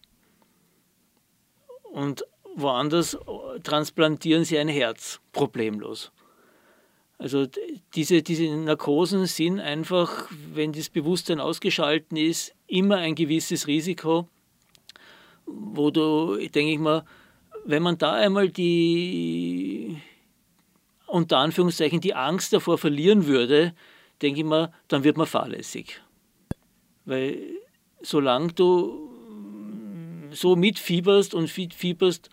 Und 1.93 2.25
woanders 2.57 3.17
transplantieren 3.63 4.45
sie 4.45 4.59
ein 4.59 4.69
Herz 4.69 5.21
problemlos. 5.33 6.13
Also 7.19 7.47
diese, 7.95 8.23
diese 8.23 8.55
Narkosen 8.57 9.27
sind 9.27 9.61
einfach, 9.61 10.29
wenn 10.53 10.73
das 10.73 10.91
Bewusstsein 10.91 11.41
ausgeschalten 11.41 12.17
ist, 12.17 12.53
immer 12.75 12.97
ein 12.97 13.15
gewisses 13.15 13.67
Risiko, 13.67 14.29
wo 15.47 15.91
du, 15.91 16.37
denke 16.49 16.73
ich 16.73 16.79
mal, 16.79 17.05
wenn 17.65 17.83
man 17.83 17.97
da 17.97 18.13
einmal 18.15 18.49
die, 18.49 19.97
unter 21.07 21.39
Anführungszeichen, 21.39 22.01
die 22.01 22.15
Angst 22.15 22.53
davor 22.53 22.77
verlieren 22.77 23.27
würde, 23.27 23.75
denke 24.23 24.41
ich 24.41 24.47
mal, 24.47 24.73
dann 24.89 25.05
wird 25.05 25.17
man 25.17 25.27
fahrlässig. 25.27 26.01
Weil 27.05 27.39
solange 28.03 28.53
du 28.53 29.11
so 30.33 30.57
mitfieberst 30.57 31.33
und 31.33 31.49
fieberst, 31.49 32.29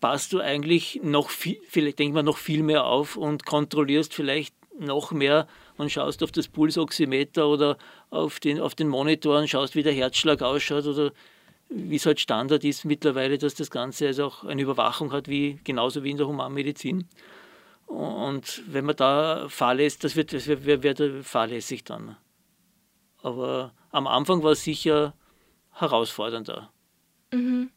passt 0.00 0.32
du 0.32 0.40
eigentlich 0.40 1.00
noch 1.02 1.30
viel, 1.30 1.60
vielleicht 1.68 1.98
denke 1.98 2.14
mal, 2.14 2.22
noch 2.22 2.38
viel 2.38 2.62
mehr 2.62 2.84
auf 2.84 3.16
und 3.16 3.46
kontrollierst 3.46 4.12
vielleicht 4.12 4.54
noch 4.78 5.12
mehr 5.12 5.46
und 5.76 5.90
schaust 5.90 6.22
auf 6.22 6.32
das 6.32 6.48
Pulsoximeter 6.48 7.48
oder 7.48 7.76
auf 8.10 8.40
den, 8.40 8.60
auf 8.60 8.74
den 8.74 8.88
Monitor 8.88 9.38
und 9.38 9.48
schaust, 9.48 9.74
wie 9.74 9.82
der 9.82 9.92
Herzschlag 9.92 10.42
ausschaut 10.42 10.86
oder 10.86 11.12
wie 11.68 11.96
es 11.96 12.06
halt 12.06 12.20
Standard 12.20 12.64
ist 12.64 12.84
mittlerweile, 12.84 13.38
dass 13.38 13.54
das 13.54 13.70
Ganze 13.70 14.06
also 14.06 14.26
auch 14.26 14.44
eine 14.44 14.62
Überwachung 14.62 15.12
hat, 15.12 15.28
wie, 15.28 15.58
genauso 15.64 16.02
wie 16.02 16.10
in 16.10 16.16
der 16.16 16.26
Humanmedizin. 16.26 17.06
Und 17.86 18.62
wenn 18.66 18.84
man 18.84 18.96
da 18.96 19.48
fahrlässig, 19.48 20.00
das 20.00 20.16
wird, 20.16 20.32
das 20.32 20.46
wird, 20.46 20.64
wird, 20.82 21.24
fahrlässig 21.24 21.84
dann. 21.84 22.16
Aber 23.22 23.72
am 23.90 24.06
Anfang 24.06 24.42
war 24.42 24.52
es 24.52 24.64
sicher 24.64 25.14
herausfordernder. 25.72 26.70
Mhm. 27.32 27.70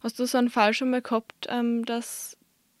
Hast 0.00 0.18
du 0.18 0.26
so 0.26 0.38
einen 0.38 0.50
Fall 0.50 0.74
schon 0.74 0.90
mal 0.90 1.02
gehabt, 1.02 1.46
ähm, 1.48 1.84
dass 1.84 2.36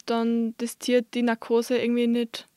dann 0.06 0.54
das 0.58 0.78
Tier 0.78 1.02
die 1.02 1.22
Narkose 1.22 1.78
irgendwie 1.78 2.06
nicht 2.06 2.48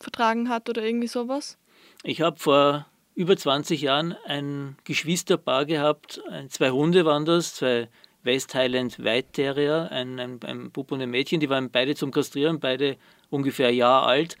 vertragen 0.00 0.48
hat 0.48 0.68
oder 0.68 0.82
irgendwie 0.82 1.08
sowas? 1.08 1.58
Ich 2.02 2.20
habe 2.20 2.38
vor 2.38 2.86
über 3.14 3.36
20 3.36 3.80
Jahren 3.80 4.14
ein 4.26 4.76
Geschwisterpaar 4.84 5.66
gehabt, 5.66 6.22
zwei 6.48 6.70
Hunde 6.70 7.04
waren 7.04 7.24
das, 7.24 7.56
zwei 7.56 7.88
West 8.22 8.54
Highland 8.54 9.02
White 9.02 9.32
Terrier, 9.32 9.88
ein, 9.90 10.20
ein, 10.20 10.40
ein 10.44 10.70
Bub 10.70 10.92
und 10.92 11.00
ein 11.00 11.10
Mädchen, 11.10 11.40
die 11.40 11.48
waren 11.48 11.70
beide 11.70 11.94
zum 11.94 12.10
Kastrieren, 12.10 12.60
beide 12.60 12.96
ungefähr 13.30 13.68
ein 13.68 13.74
Jahr 13.74 14.06
alt. 14.06 14.36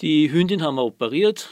Die 0.00 0.30
Hündin 0.30 0.62
haben 0.62 0.76
wir 0.76 0.84
operiert 0.84 1.48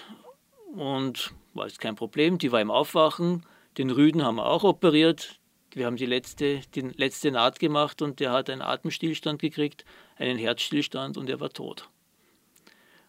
und 0.74 1.32
war 1.54 1.66
jetzt 1.66 1.80
kein 1.80 1.94
Problem, 1.94 2.38
die 2.38 2.52
war 2.52 2.60
im 2.60 2.70
Aufwachen. 2.70 3.46
Den 3.78 3.90
Rüden 3.90 4.22
haben 4.22 4.36
wir 4.36 4.46
auch 4.46 4.64
operiert. 4.64 5.40
Wir 5.72 5.86
haben 5.86 5.96
die 5.96 6.06
letzte, 6.06 6.60
die 6.74 6.82
letzte 6.82 7.30
Naht 7.30 7.58
gemacht 7.58 8.02
und 8.02 8.20
der 8.20 8.30
hat 8.30 8.50
einen 8.50 8.62
Atemstillstand 8.62 9.40
gekriegt, 9.40 9.84
einen 10.16 10.38
Herzstillstand 10.38 11.16
und 11.16 11.28
er 11.28 11.40
war 11.40 11.50
tot. 11.50 11.88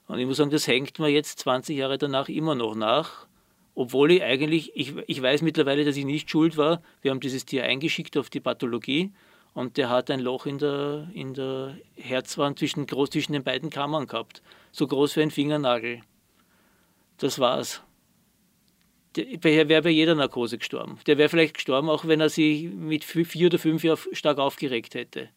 Und 0.08 0.20
ich 0.20 0.26
muss 0.26 0.38
sagen, 0.38 0.52
das 0.52 0.68
hängt 0.68 1.00
mir 1.00 1.10
jetzt 1.10 1.39
20 1.39 1.78
Jahre 1.78 1.98
danach 1.98 2.30
immer 2.30 2.56
noch 2.56 2.76
nach, 2.76 3.28
obwohl 3.74 4.12
ich 4.12 4.24
eigentlich, 4.24 4.72
ich, 4.76 4.94
ich 5.08 5.22
weiß 5.22 5.41
mittlerweile, 5.41 5.84
dass 5.84 5.98
ich 5.98 6.06
nicht 6.06 6.30
schuld 6.30 6.58
war. 6.58 6.82
Wir 7.02 7.12
haben 7.12 7.20
dieses 7.20 7.46
Tier 7.46 7.63
eingeschickt 7.63 8.18
auf 8.18 8.30
die 8.30 8.39
Pathologie 8.39 9.12
und 9.54 9.78
der 9.78 9.89
hat 9.89 10.10
ein 10.12 10.20
Loch 10.20 10.46
in 10.46 10.60
der, 10.60 11.10
in 11.13 11.34
der 11.34 11.78
Herzwand 11.96 12.60
zwischen, 12.60 12.86
groß 12.86 13.10
zwischen 13.10 13.34
den 13.34 13.44
beiden 13.44 13.70
Kammern 13.70 14.08
gehabt, 14.08 14.41
so 14.72 14.88
groß 14.88 15.15
wie 15.18 15.22
ein 15.22 15.32
Fingernagel. 15.32 16.02
Das 17.18 17.39
war's. 17.39 17.82
Der 19.15 19.44
wäre 19.44 19.82
bei 19.82 19.89
jeder 19.89 20.13
Narkose 20.13 20.58
gestorben. 20.58 21.00
Der 21.08 21.18
wäre 21.18 21.30
vielleicht 21.30 21.54
gestorben, 21.54 21.89
auch 21.89 22.06
wenn 22.06 22.20
er 22.20 22.30
sich 22.30 22.63
mit 22.63 23.06
vier 23.06 23.48
oder 23.48 23.58
fünf 23.58 23.84
Jahren 23.84 24.00
stark 24.12 24.39
aufgeregt 24.39 24.94
hätte. 24.94 25.30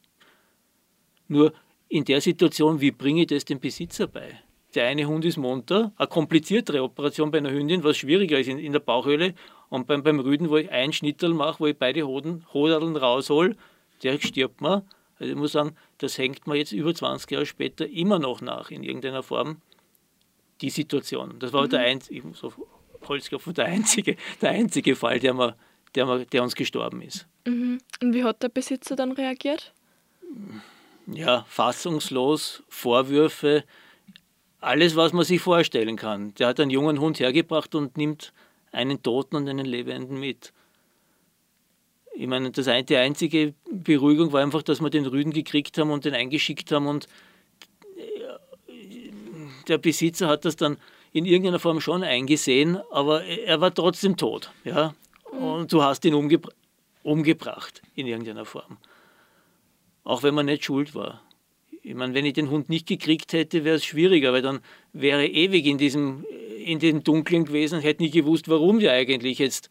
Nur 1.28 1.52
in 1.88 2.04
der 2.04 2.20
Situation, 2.20 2.80
wie 2.80 2.90
bringe 2.90 3.20
ich 3.20 3.28
das 3.28 3.44
dem 3.44 3.60
Besitzer 3.60 4.08
bei? 4.08 4.40
Der 4.78 4.86
eine 4.86 5.08
Hund 5.08 5.24
ist 5.24 5.36
munter, 5.36 5.90
eine 5.96 6.06
kompliziertere 6.06 6.84
Operation 6.84 7.32
bei 7.32 7.38
einer 7.38 7.50
Hündin, 7.50 7.82
was 7.82 7.96
schwieriger 7.96 8.38
ist 8.38 8.46
in, 8.46 8.60
in 8.60 8.70
der 8.70 8.78
Bauchhöhle. 8.78 9.34
Und 9.70 9.88
beim, 9.88 10.04
beim 10.04 10.20
Rüden, 10.20 10.50
wo 10.50 10.56
ich 10.56 10.70
ein 10.70 10.92
Schnittel 10.92 11.34
mache, 11.34 11.58
wo 11.58 11.66
ich 11.66 11.76
beide 11.76 12.06
Hoden, 12.06 12.46
Hodeln 12.52 12.94
raushol, 12.94 13.56
der 14.04 14.20
stirbt 14.20 14.60
mir. 14.60 14.84
Also 15.18 15.32
ich 15.32 15.36
muss 15.36 15.50
sagen, 15.50 15.74
das 15.98 16.16
hängt 16.16 16.46
mir 16.46 16.54
jetzt 16.54 16.70
über 16.70 16.94
20 16.94 17.28
Jahre 17.28 17.44
später 17.44 17.88
immer 17.88 18.20
noch 18.20 18.40
nach 18.40 18.70
in 18.70 18.84
irgendeiner 18.84 19.24
Form. 19.24 19.56
Die 20.60 20.70
Situation. 20.70 21.40
Das 21.40 21.52
war 21.52 21.64
mhm. 21.64 21.70
der 21.70 21.80
einzige, 21.80 22.22
so 22.34 22.52
Holzkopf, 23.08 23.52
der 23.52 23.64
einzige, 23.64 24.14
der 24.40 24.50
einzige 24.50 24.94
Fall, 24.94 25.18
der, 25.18 25.34
mir, 25.34 25.56
der, 25.96 26.06
mir, 26.06 26.24
der 26.24 26.44
uns 26.44 26.54
gestorben 26.54 27.02
ist. 27.02 27.26
Mhm. 27.44 27.80
Und 28.00 28.14
wie 28.14 28.22
hat 28.22 28.44
der 28.44 28.48
Besitzer 28.48 28.94
dann 28.94 29.10
reagiert? 29.10 29.72
Ja, 31.08 31.44
fassungslos, 31.48 32.62
Vorwürfe, 32.68 33.64
alles, 34.60 34.96
was 34.96 35.12
man 35.12 35.24
sich 35.24 35.40
vorstellen 35.40 35.96
kann. 35.96 36.34
Der 36.34 36.48
hat 36.48 36.60
einen 36.60 36.70
jungen 36.70 37.00
Hund 37.00 37.20
hergebracht 37.20 37.74
und 37.74 37.96
nimmt 37.96 38.32
einen 38.72 39.02
Toten 39.02 39.36
und 39.36 39.48
einen 39.48 39.66
Lebenden 39.66 40.18
mit. 40.20 40.52
Ich 42.14 42.26
meine, 42.26 42.50
das, 42.50 42.68
die 42.86 42.96
einzige 42.96 43.54
Beruhigung 43.70 44.32
war 44.32 44.42
einfach, 44.42 44.62
dass 44.62 44.80
wir 44.80 44.90
den 44.90 45.06
Rüden 45.06 45.32
gekriegt 45.32 45.78
haben 45.78 45.90
und 45.90 46.04
den 46.04 46.14
eingeschickt 46.14 46.72
haben 46.72 46.86
und 46.86 47.06
der 49.68 49.78
Besitzer 49.78 50.28
hat 50.28 50.44
das 50.44 50.56
dann 50.56 50.78
in 51.12 51.24
irgendeiner 51.24 51.58
Form 51.58 51.80
schon 51.80 52.02
eingesehen, 52.02 52.78
aber 52.90 53.24
er 53.24 53.60
war 53.60 53.72
trotzdem 53.72 54.16
tot. 54.16 54.50
Ja? 54.64 54.94
Und 55.38 55.72
du 55.72 55.82
hast 55.82 56.04
ihn 56.04 56.14
umgebra 56.14 56.50
umgebracht 57.04 57.80
in 57.94 58.06
irgendeiner 58.06 58.44
Form. 58.44 58.76
Auch 60.04 60.22
wenn 60.22 60.34
man 60.34 60.46
nicht 60.46 60.64
schuld 60.64 60.94
war. 60.94 61.22
Ich 61.82 61.94
meine, 61.94 62.14
wenn 62.14 62.26
ich 62.26 62.34
den 62.34 62.50
Hund 62.50 62.68
nicht 62.68 62.86
gekriegt 62.86 63.32
hätte, 63.32 63.64
wäre 63.64 63.76
es 63.76 63.84
schwieriger, 63.84 64.32
weil 64.32 64.42
dann 64.42 64.60
wäre 64.92 65.22
er 65.22 65.32
ewig 65.32 65.66
in 65.66 65.78
diesem 65.78 66.24
in 66.58 66.78
den 66.78 67.02
Dunkeln 67.02 67.46
gewesen 67.46 67.76
und 67.76 67.80
hätte 67.82 68.02
nie 68.02 68.10
gewusst, 68.10 68.48
warum 68.48 68.78
der 68.78 68.92
eigentlich 68.92 69.38
jetzt 69.38 69.70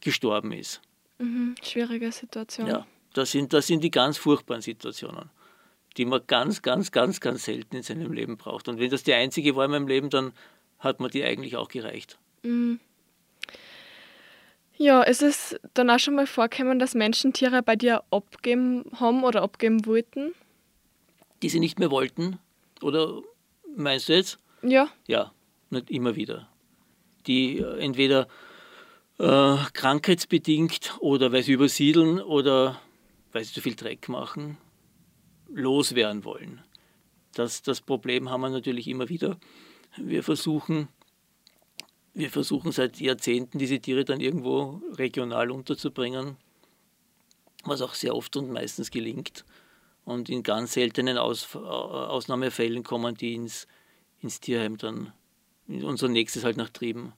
gestorben 0.00 0.52
ist. 0.52 0.82
Mhm, 1.18 1.54
schwierige 1.62 2.12
Situation. 2.12 2.66
Ja, 2.66 2.86
das 3.14 3.30
sind, 3.30 3.52
das 3.52 3.66
sind 3.66 3.82
die 3.82 3.90
ganz 3.90 4.18
furchtbaren 4.18 4.60
Situationen, 4.60 5.30
die 5.96 6.04
man 6.04 6.20
ganz, 6.26 6.60
ganz, 6.60 6.92
ganz, 6.92 7.20
ganz 7.20 7.44
selten 7.44 7.76
in 7.76 7.82
seinem 7.82 8.12
Leben 8.12 8.36
braucht. 8.36 8.68
Und 8.68 8.78
wenn 8.78 8.90
das 8.90 9.04
die 9.04 9.14
einzige 9.14 9.56
war 9.56 9.64
in 9.64 9.70
meinem 9.70 9.88
Leben, 9.88 10.10
dann 10.10 10.32
hat 10.78 11.00
mir 11.00 11.08
die 11.08 11.24
eigentlich 11.24 11.56
auch 11.56 11.68
gereicht. 11.68 12.18
Mhm. 12.42 12.78
Ja, 14.76 15.02
ist 15.02 15.22
es 15.22 15.58
dann 15.74 15.90
auch 15.90 15.98
schon 15.98 16.14
mal 16.14 16.26
vorgekommen, 16.26 16.78
dass 16.78 16.94
Menschen 16.94 17.32
Tiere 17.32 17.62
bei 17.62 17.74
dir 17.74 18.04
abgeben 18.12 18.84
haben 19.00 19.24
oder 19.24 19.42
abgeben 19.42 19.86
wollten? 19.86 20.34
Die 21.42 21.48
sie 21.48 21.60
nicht 21.60 21.78
mehr 21.78 21.90
wollten? 21.90 22.38
Oder 22.82 23.22
meinst 23.76 24.08
du 24.08 24.14
jetzt? 24.14 24.38
Ja. 24.62 24.88
Ja, 25.06 25.32
nicht 25.70 25.90
immer 25.90 26.16
wieder. 26.16 26.48
Die 27.26 27.58
äh, 27.58 27.78
entweder 27.78 28.28
äh, 29.18 29.56
krankheitsbedingt 29.72 30.94
oder 31.00 31.32
weil 31.32 31.42
sie 31.42 31.52
übersiedeln 31.52 32.20
oder 32.20 32.80
weil 33.32 33.44
sie 33.44 33.52
zu 33.52 33.60
viel 33.60 33.74
Dreck 33.74 34.08
machen, 34.08 34.56
loswerden 35.52 36.24
wollen. 36.24 36.62
Das, 37.34 37.62
das 37.62 37.80
Problem 37.80 38.30
haben 38.30 38.40
wir 38.40 38.50
natürlich 38.50 38.88
immer 38.88 39.08
wieder. 39.08 39.38
Wir 39.96 40.22
versuchen, 40.22 40.88
wir 42.14 42.30
versuchen 42.30 42.72
seit 42.72 43.00
Jahrzehnten, 43.00 43.58
diese 43.58 43.80
Tiere 43.80 44.04
dann 44.04 44.20
irgendwo 44.20 44.82
regional 44.96 45.50
unterzubringen, 45.50 46.36
was 47.64 47.82
auch 47.82 47.94
sehr 47.94 48.14
oft 48.14 48.36
und 48.36 48.50
meistens 48.50 48.90
gelingt. 48.90 49.44
Und 50.08 50.30
in 50.30 50.42
ganz 50.42 50.72
seltenen 50.72 51.18
Aus, 51.18 51.54
Ausnahmefällen 51.54 52.82
kommen 52.82 53.14
die 53.14 53.34
ins, 53.34 53.66
ins 54.22 54.40
Tierheim 54.40 54.78
dann, 54.78 55.12
unser 55.66 56.08
nächstes 56.08 56.44
halt 56.44 56.56
nach 56.56 56.70
Trieben. 56.70 57.12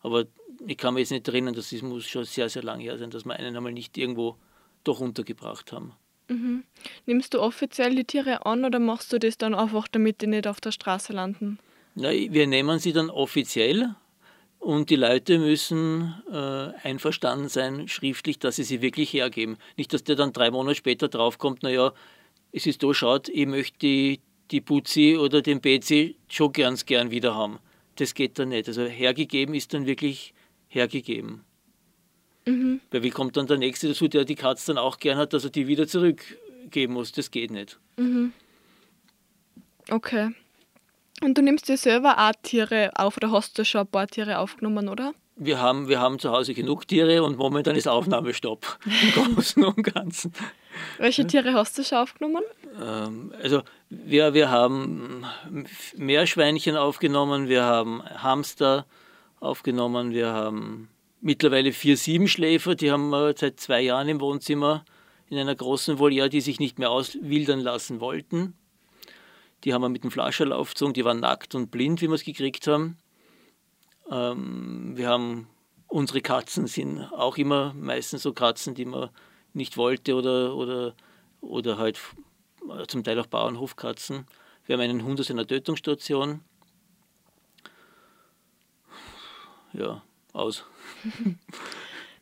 Aber 0.00 0.24
ich 0.66 0.76
kann 0.76 0.94
mir 0.94 1.00
jetzt 1.00 1.12
nicht 1.12 1.28
erinnern, 1.28 1.54
das 1.54 1.70
muss 1.82 2.04
schon 2.04 2.24
sehr, 2.24 2.48
sehr 2.48 2.64
lange 2.64 2.82
her 2.82 2.98
sein, 2.98 3.10
dass 3.10 3.24
wir 3.24 3.34
einen 3.34 3.56
einmal 3.56 3.70
nicht 3.70 3.96
irgendwo 3.96 4.38
doch 4.82 4.98
untergebracht 4.98 5.70
haben. 5.70 5.92
Mhm. 6.26 6.64
Nimmst 7.06 7.32
du 7.32 7.40
offiziell 7.40 7.94
die 7.94 8.02
Tiere 8.02 8.44
an 8.44 8.64
oder 8.64 8.80
machst 8.80 9.12
du 9.12 9.20
das 9.20 9.38
dann 9.38 9.54
einfach, 9.54 9.86
damit 9.86 10.20
die 10.20 10.26
nicht 10.26 10.48
auf 10.48 10.60
der 10.60 10.72
Straße 10.72 11.12
landen? 11.12 11.60
Na, 11.94 12.10
wir 12.10 12.48
nehmen 12.48 12.80
sie 12.80 12.92
dann 12.92 13.08
offiziell 13.08 13.94
und 14.58 14.90
die 14.90 14.96
Leute 14.96 15.38
müssen 15.38 16.20
äh, 16.28 16.72
einverstanden 16.82 17.48
sein, 17.48 17.86
schriftlich, 17.86 18.40
dass 18.40 18.56
sie 18.56 18.64
sie 18.64 18.82
wirklich 18.82 19.12
hergeben. 19.12 19.58
Nicht, 19.76 19.92
dass 19.92 20.02
der 20.02 20.16
dann 20.16 20.32
drei 20.32 20.50
Monate 20.50 20.74
später 20.74 21.06
draufkommt, 21.06 21.62
naja, 21.62 21.92
es 22.52 22.66
ist 22.66 22.82
so, 22.82 22.92
schaut, 22.92 23.28
ich 23.28 23.46
möchte 23.46 23.78
die, 23.78 24.60
Putzi 24.60 25.16
oder 25.16 25.40
den 25.40 25.60
Bezi 25.60 26.16
schon 26.28 26.52
ganz 26.52 26.84
gern 26.84 27.10
wieder 27.10 27.34
haben. 27.34 27.58
Das 27.96 28.14
geht 28.14 28.38
dann 28.38 28.50
nicht. 28.50 28.68
Also 28.68 28.84
hergegeben 28.84 29.54
ist 29.54 29.72
dann 29.72 29.86
wirklich 29.86 30.34
hergegeben. 30.68 31.44
Mhm. 32.46 32.80
Weil 32.90 33.02
wie 33.02 33.10
kommt 33.10 33.36
dann 33.36 33.46
der 33.46 33.58
Nächste 33.58 33.88
dazu, 33.88 34.08
der 34.08 34.24
die 34.24 34.34
Katze 34.34 34.68
dann 34.68 34.78
auch 34.78 34.98
gern 34.98 35.16
hat, 35.16 35.32
dass 35.32 35.44
er 35.44 35.50
die 35.50 35.66
wieder 35.66 35.86
zurückgeben 35.86 36.92
muss? 36.92 37.12
Das 37.12 37.30
geht 37.30 37.50
nicht. 37.50 37.78
Mhm. 37.96 38.32
Okay. 39.88 40.34
Und 41.22 41.38
du 41.38 41.42
nimmst 41.42 41.68
dir 41.68 41.76
selber 41.76 42.18
auch 42.18 42.32
Tiere 42.42 42.90
auf 42.94 43.16
oder 43.16 43.30
hast 43.30 43.58
du 43.58 43.64
schon 43.64 43.82
ein 43.82 43.86
paar 43.86 44.08
Tiere 44.08 44.38
aufgenommen, 44.38 44.88
oder? 44.88 45.14
Wir 45.44 45.60
haben, 45.60 45.88
wir 45.88 46.00
haben 46.00 46.18
zu 46.18 46.30
Hause 46.30 46.54
genug 46.54 46.86
Tiere 46.86 47.22
und 47.22 47.36
momentan 47.36 47.74
ist 47.74 47.88
Aufnahmestopp 47.88 48.78
im 48.84 49.34
Großen 49.34 49.64
und 49.64 49.82
Ganzen. 49.82 50.32
Welche 50.98 51.26
Tiere 51.26 51.52
hast 51.54 51.76
du 51.76 51.84
schon 51.84 51.98
aufgenommen? 51.98 52.42
Ähm, 52.80 53.32
also 53.42 53.62
wir, 53.90 54.34
wir 54.34 54.50
haben 54.50 55.26
Meerschweinchen 55.96 56.76
aufgenommen, 56.76 57.48
wir 57.48 57.64
haben 57.64 58.02
Hamster 58.04 58.86
aufgenommen, 59.40 60.12
wir 60.12 60.28
haben 60.32 60.88
mittlerweile 61.20 61.72
vier 61.72 61.96
Siebenschläfer, 61.96 62.74
die 62.74 62.92
haben 62.92 63.10
wir 63.10 63.34
seit 63.36 63.58
zwei 63.58 63.80
Jahren 63.80 64.08
im 64.08 64.20
Wohnzimmer 64.20 64.84
in 65.28 65.38
einer 65.38 65.54
großen 65.54 65.98
Voliere, 65.98 66.28
die 66.28 66.40
sich 66.40 66.60
nicht 66.60 66.78
mehr 66.78 66.90
auswildern 66.90 67.60
lassen 67.60 68.00
wollten. 68.00 68.54
Die 69.64 69.72
haben 69.72 69.82
wir 69.82 69.88
mit 69.88 70.04
dem 70.04 70.10
Flascherl 70.10 70.52
aufgezogen, 70.52 70.92
die 70.94 71.04
waren 71.04 71.20
nackt 71.20 71.54
und 71.54 71.70
blind, 71.70 72.00
wie 72.00 72.08
wir 72.08 72.14
es 72.14 72.24
gekriegt 72.24 72.66
haben. 72.66 72.98
Ähm, 74.12 74.92
wir 74.94 75.08
haben 75.08 75.48
unsere 75.88 76.20
Katzen 76.20 76.66
sind 76.66 77.00
auch 77.12 77.36
immer 77.38 77.72
meistens 77.74 78.22
so 78.22 78.32
Katzen, 78.32 78.74
die 78.74 78.84
man 78.84 79.10
nicht 79.54 79.76
wollte 79.76 80.14
oder, 80.14 80.54
oder, 80.54 80.94
oder 81.40 81.78
halt 81.78 81.98
zum 82.88 83.04
Teil 83.04 83.18
auch 83.18 83.26
Bauernhofkatzen. 83.26 84.26
Wir 84.66 84.74
haben 84.74 84.82
einen 84.82 85.04
Hund 85.04 85.18
aus 85.20 85.30
einer 85.30 85.46
Tötungsstation. 85.46 86.40
Ja, 89.72 90.02
aus. 90.32 90.64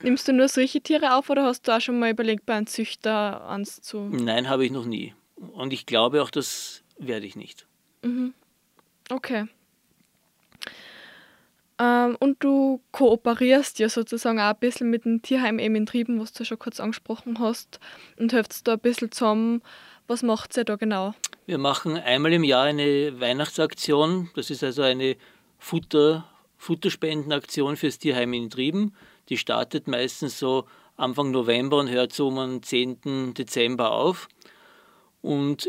Nimmst 0.03 0.29
du 0.29 0.33
nur 0.33 0.48
solche 0.48 0.81
Tiere 0.81 1.14
auf 1.16 1.29
oder 1.29 1.44
hast 1.44 1.68
du 1.68 1.76
auch 1.76 1.81
schon 1.81 1.98
mal 1.98 2.11
überlegt, 2.11 2.46
bei 2.46 2.55
einem 2.55 2.66
Züchter 2.66 3.42
anzu? 3.42 4.09
Nein, 4.11 4.48
habe 4.48 4.64
ich 4.64 4.70
noch 4.70 4.87
nie. 4.87 5.14
Und 5.37 5.72
ich 5.72 5.85
glaube 5.87 6.22
auch, 6.22 6.31
das 6.31 6.83
werde 6.98 7.26
ich 7.26 7.37
nicht. 7.37 7.66
Mhm. 8.03 8.33
Okay. 9.11 9.46
Ähm, 11.81 12.16
und 12.21 12.45
du 12.45 12.83
kooperierst 12.93 13.79
ja 13.79 13.88
sozusagen 13.88 14.38
auch 14.38 14.51
ein 14.51 14.59
bisschen 14.61 14.90
mit 14.90 15.07
dem 15.07 15.23
Tierheim 15.23 15.59
eben 15.59 15.75
in 15.77 15.87
Trieben, 15.87 16.21
was 16.21 16.33
du 16.33 16.45
schon 16.45 16.59
kurz 16.59 16.79
angesprochen 16.79 17.38
hast, 17.38 17.81
und 18.19 18.35
helft 18.35 18.69
da 18.69 18.75
ein 18.75 18.81
bisschen 18.81 19.11
zusammen. 19.11 19.62
Was 20.07 20.23
macht 20.23 20.57
ihr 20.59 20.64
da 20.64 20.77
genau? 20.77 21.14
Wir 21.47 21.57
machen 21.57 21.97
einmal 21.97 22.35
im 22.35 22.45
Jahr 22.45 22.64
eine 22.64 23.19
Weihnachtsaktion. 23.19 24.29
Das 24.35 24.51
ist 24.51 24.62
also 24.62 24.83
eine 24.83 25.16
Futter, 25.59 26.27
Futterspendenaktion 26.59 27.77
fürs 27.77 27.99
Tierheim 27.99 28.35
in 28.35 28.51
Trieben. 28.51 28.95
Die 29.31 29.38
startet 29.38 29.88
meistens 29.88 30.38
so 30.38 30.66
Anfang 30.97 31.31
November 31.31 31.79
und 31.79 31.88
hört 31.88 32.12
so 32.12 32.29
um 32.29 32.37
den 32.37 32.62
10. 32.62 33.33
Dezember 33.33 33.93
auf. 33.93 34.29
Und 35.23 35.69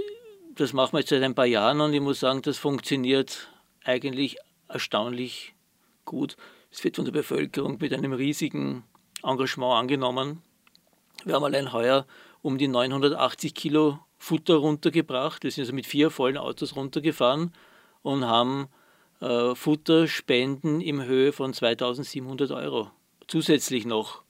das 0.56 0.74
machen 0.74 0.94
wir 0.94 1.00
jetzt 1.00 1.10
seit 1.10 1.24
ein 1.24 1.36
paar 1.36 1.46
Jahren 1.46 1.80
und 1.80 1.94
ich 1.94 2.02
muss 2.02 2.20
sagen, 2.20 2.42
das 2.42 2.58
funktioniert 2.58 3.50
eigentlich 3.86 4.38
erstaunlich 4.68 5.51
gut. 6.06 6.38
Es 6.72 6.84
wird 6.84 6.96
von 6.96 7.06
der 7.06 7.12
Bevölkerung 7.12 7.78
mit 7.80 7.94
einem 7.94 8.14
riesigen 8.14 8.84
Engagement 9.24 9.74
angenommen. 9.74 10.42
Wir 11.26 11.36
haben 11.36 11.44
allein 11.44 11.74
heuer 11.74 12.06
um 12.42 12.58
die 12.58 12.68
980 12.68 13.54
Kilo 13.54 14.00
Futter 14.18 14.56
runtergebracht. 14.56 15.44
Wir 15.44 15.52
sind 15.52 15.64
also 15.64 15.74
mit 15.74 15.86
vier 15.86 16.10
vollen 16.10 16.38
Autos 16.38 16.76
runtergefahren 16.76 17.54
und 18.02 18.26
haben 18.26 18.68
äh, 19.20 19.54
Futterspenden 19.56 20.82
im 20.82 21.04
Höhe 21.04 21.32
von 21.32 21.54
2700 21.54 22.52
Euro 22.52 22.92
zusätzlich 23.28 23.86
noch 23.86 24.24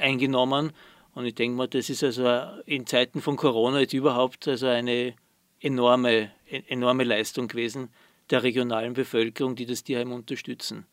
eingenommen. 0.00 0.72
Und 1.14 1.26
ich 1.26 1.34
denke 1.34 1.56
mal, 1.56 1.68
das 1.68 1.90
ist 1.90 2.02
also 2.02 2.26
in 2.66 2.86
Zeiten 2.86 3.20
von 3.20 3.36
Corona 3.36 3.80
jetzt 3.80 3.92
überhaupt 3.92 4.48
also 4.48 4.66
eine 4.66 5.14
enorme, 5.60 6.30
enorme 6.68 7.04
Leistung 7.04 7.48
gewesen, 7.48 7.90
der 8.32 8.42
regionalen 8.42 8.94
Bevölkerung, 8.94 9.54
die 9.54 9.66
das 9.66 9.84
Tierheim 9.84 10.12
unterstützen. 10.12 10.86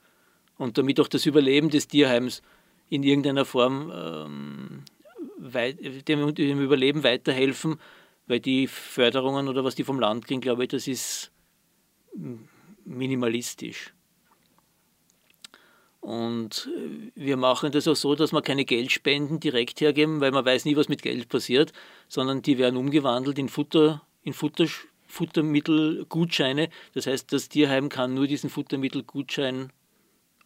Und 0.58 0.78
damit 0.78 1.00
auch 1.00 1.08
das 1.08 1.26
Überleben 1.26 1.70
des 1.70 1.88
Tierheims 1.88 2.42
in 2.90 3.04
irgendeiner 3.04 3.46
Form 3.46 3.92
ähm, 3.96 4.84
weit, 5.38 5.80
dem, 6.08 6.36
dem, 6.36 6.62
Überleben 6.62 7.04
weiterhelfen, 7.04 7.80
weil 8.28 8.40
die 8.40 8.68
Förderungen 8.68 9.48
oder 9.48 9.64
was 9.64 9.76
die 9.76 9.84
vom 9.84 10.00
Land 10.00 10.28
kriegen, 10.28 10.42
glaube 10.42 10.64
ich, 10.64 10.70
das 10.70 10.88
ist 10.88 11.32
minimalistisch. 12.86 13.94
Und 16.02 16.70
wir 17.16 17.38
machen 17.38 17.72
das 17.72 17.88
auch 17.88 17.96
so, 17.96 18.16
dass 18.16 18.32
wir 18.32 18.42
keine 18.42 18.66
Geldspenden 18.66 19.40
direkt 19.40 19.82
hergeben, 19.82 20.22
weil 20.22 20.32
man 20.32 20.46
weiß 20.46 20.66
nie, 20.66 20.76
was 20.76 20.90
mit 20.90 21.02
Geld 21.02 21.28
passiert, 21.30 21.74
sondern 22.08 22.42
die 22.42 22.58
werden 22.58 22.78
umgewandelt 22.78 23.38
in 23.38 23.50
Futter, 23.50 24.02
in 24.24 24.34
Futter, 24.34 24.66
Futtermittelgutscheine. 25.10 26.70
Das 26.94 27.08
heißt, 27.08 27.34
das 27.34 27.50
Tierheim 27.50 27.90
kann 27.90 28.14
nur 28.14 28.28
diesen 28.28 28.50
Futtermittelgutschein 28.50 29.74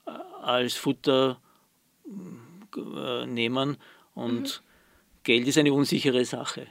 äh, 0.08 0.12
als 0.42 0.74
Futter 0.74 1.40
äh, 2.76 3.26
nehmen 3.28 3.78
und 4.16 4.42
mhm. 4.42 4.68
Geld 5.24 5.48
ist 5.48 5.58
eine 5.58 5.74
unsichere 5.74 6.26
Sache. 6.26 6.68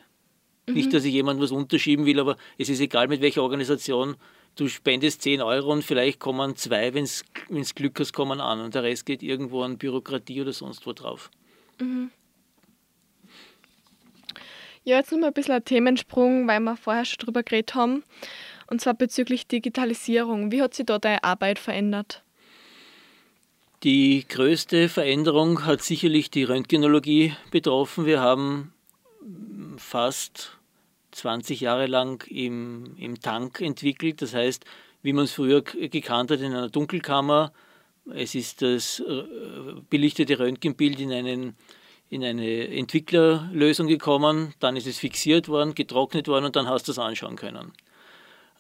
Mhm. 0.67 0.75
Nicht, 0.75 0.93
dass 0.95 1.05
ich 1.05 1.13
jemandem 1.13 1.45
was 1.45 1.53
unterschieben 1.53 2.07
will, 2.07 2.19
aber 2.19 2.37
es 2.59 2.69
ist 2.69 2.81
egal, 2.81 3.09
mit 3.09 3.21
welcher 3.21 3.43
Organisation 3.43 4.17
du 4.57 4.69
spendest 4.69 5.23
10 5.23 5.43
Euro 5.43 5.73
und 5.73 5.85
vielleicht 5.85 6.19
kommen 6.19 6.57
zwei, 6.57 6.95
wenn 6.95 7.05
es 7.05 7.75
Glück 7.75 8.01
hast, 8.01 8.13
kommen 8.13 8.41
an 8.41 8.61
und 8.61 8.75
der 8.75 8.83
Rest 8.83 9.07
geht 9.07 9.23
irgendwo 9.23 9.63
an 9.63 9.79
Bürokratie 9.79 10.41
oder 10.41 10.53
sonst 10.53 10.87
wo 10.87 10.93
drauf. 10.93 11.31
Mhm. 11.79 12.11
Ja, 14.85 14.97
jetzt 14.97 15.13
nochmal 15.13 15.31
ein 15.31 15.35
bisschen 15.35 15.55
ein 15.55 15.65
Themensprung, 15.65 16.49
weil 16.49 16.61
wir 16.61 16.77
vorher 16.77 17.05
schon 17.05 17.19
drüber 17.19 17.43
geredet 17.43 17.75
haben. 17.75 18.03
Und 18.67 18.81
zwar 18.81 18.95
bezüglich 18.95 19.47
Digitalisierung. 19.47 20.51
Wie 20.51 20.63
hat 20.63 20.75
sich 20.75 20.87
da 20.87 20.99
deine 20.99 21.23
Arbeit 21.23 21.59
verändert? 21.59 22.23
Die 23.85 24.25
größte 24.29 24.89
Veränderung 24.89 25.67
hat 25.67 25.83
sicherlich 25.83 26.31
die 26.31 26.45
Röntgenologie 26.45 27.35
betroffen. 27.51 28.07
Wir 28.07 28.21
haben 28.21 28.73
fast 29.77 30.57
20 31.13 31.61
Jahre 31.61 31.87
lang 31.87 32.25
im, 32.29 32.97
im 32.97 33.21
Tank 33.21 33.61
entwickelt. 33.61 34.23
Das 34.23 34.35
heißt, 34.35 34.65
wie 35.03 35.13
man 35.13 35.25
es 35.25 35.33
früher 35.33 35.63
gekannt 35.63 36.31
hat 36.31 36.41
in 36.41 36.53
einer 36.53 36.69
Dunkelkammer, 36.69 37.53
es 38.13 38.35
ist 38.35 38.63
das 38.63 39.01
äh, 39.01 39.23
belichtete 39.91 40.39
Röntgenbild 40.39 40.99
in 40.99 41.13
einen 41.13 41.57
in 42.13 42.23
eine 42.23 42.69
Entwicklerlösung 42.69 43.87
gekommen, 43.87 44.53
dann 44.61 44.77
ist 44.77 44.87
es 44.87 44.99
fixiert 44.99 45.49
worden, 45.49 45.75
getrocknet 45.75 46.29
worden 46.29 46.45
und 46.45 46.57
dann 46.57 46.69
hast 46.69 46.87
du 46.87 46.93
es 46.93 46.99
anschauen 46.99 47.37
können. 47.37 47.73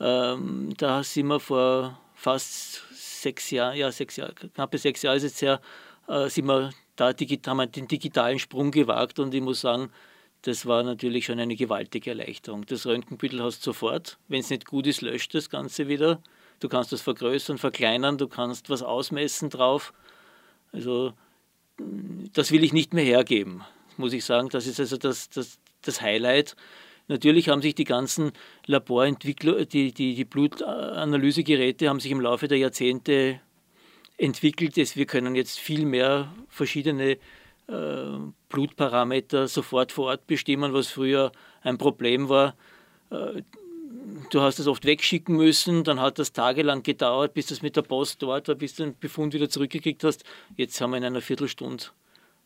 Ähm, 0.00 0.72
da 0.78 1.02
sind 1.02 1.26
wir 1.26 1.38
vor 1.38 2.00
fast 2.14 2.80
sechs 2.94 3.50
Jahren, 3.50 3.76
ja 3.76 3.92
sechs 3.92 4.16
Jahre, 4.16 4.32
knappe 4.32 4.78
sechs 4.78 5.02
Jahre 5.02 5.18
ist 5.18 5.24
es 5.24 5.42
her, 5.42 5.60
äh, 6.08 6.30
sind 6.30 6.46
wir 6.46 6.70
da 6.96 7.08
haben 7.08 7.56
wir 7.58 7.66
den 7.66 7.88
digitalen 7.88 8.38
Sprung 8.38 8.70
gewagt 8.70 9.18
und 9.18 9.34
ich 9.34 9.42
muss 9.42 9.60
sagen, 9.60 9.90
das 10.42 10.64
war 10.64 10.82
natürlich 10.82 11.26
schon 11.26 11.38
eine 11.38 11.54
gewaltige 11.54 12.10
Erleichterung. 12.10 12.64
Das 12.64 12.86
Röntgenbild 12.86 13.38
hast 13.38 13.60
du 13.60 13.70
sofort. 13.70 14.18
Wenn 14.28 14.40
es 14.40 14.50
nicht 14.50 14.66
gut 14.66 14.86
ist, 14.86 15.02
löscht 15.02 15.34
das 15.34 15.50
Ganze 15.50 15.88
wieder. 15.88 16.22
Du 16.60 16.68
kannst 16.68 16.90
das 16.90 17.02
vergrößern, 17.02 17.58
verkleinern, 17.58 18.16
du 18.16 18.28
kannst 18.28 18.70
was 18.70 18.82
ausmessen 18.82 19.50
drauf. 19.50 19.92
Also 20.72 21.12
das 22.32 22.52
will 22.52 22.64
ich 22.64 22.72
nicht 22.72 22.94
mehr 22.94 23.04
hergeben, 23.04 23.62
muss 23.96 24.12
ich 24.12 24.24
sagen. 24.24 24.48
Das 24.48 24.66
ist 24.66 24.80
also 24.80 24.96
das, 24.96 25.30
das, 25.30 25.58
das 25.82 26.00
Highlight. 26.00 26.56
Natürlich 27.08 27.48
haben 27.48 27.62
sich 27.62 27.74
die 27.74 27.84
ganzen 27.84 28.32
Laborentwickler, 28.66 29.64
die, 29.64 29.92
die, 29.92 30.14
die 30.14 30.24
Blutanalysegeräte 30.24 31.88
haben 31.88 32.00
sich 32.00 32.12
im 32.12 32.20
Laufe 32.20 32.48
der 32.48 32.58
Jahrzehnte 32.58 33.40
entwickelt. 34.16 34.76
Wir 34.76 35.06
können 35.06 35.34
jetzt 35.34 35.58
viel 35.58 35.84
mehr 35.84 36.32
verschiedene 36.48 37.18
äh, 37.68 38.18
Blutparameter 38.48 39.48
sofort 39.48 39.92
vor 39.92 40.06
Ort 40.06 40.26
bestimmen, 40.26 40.72
was 40.72 40.88
früher 40.88 41.32
ein 41.62 41.78
Problem 41.78 42.28
war. 42.28 42.56
Äh, 43.10 43.42
du 44.30 44.40
hast 44.40 44.58
es 44.58 44.66
oft 44.66 44.84
wegschicken 44.84 45.36
müssen, 45.36 45.84
dann 45.84 46.00
hat 46.00 46.18
das 46.18 46.32
tagelang 46.32 46.82
gedauert, 46.82 47.34
bis 47.34 47.46
das 47.46 47.62
mit 47.62 47.76
der 47.76 47.82
Post 47.82 48.22
dort 48.22 48.48
war, 48.48 48.54
bis 48.54 48.74
du 48.74 48.84
den 48.84 48.98
Befund 48.98 49.34
wieder 49.34 49.48
zurückgekriegt 49.48 50.04
hast. 50.04 50.24
Jetzt 50.56 50.80
haben 50.80 50.90
wir 50.90 50.98
in 50.98 51.04
einer 51.04 51.20
Viertelstunde 51.20 51.86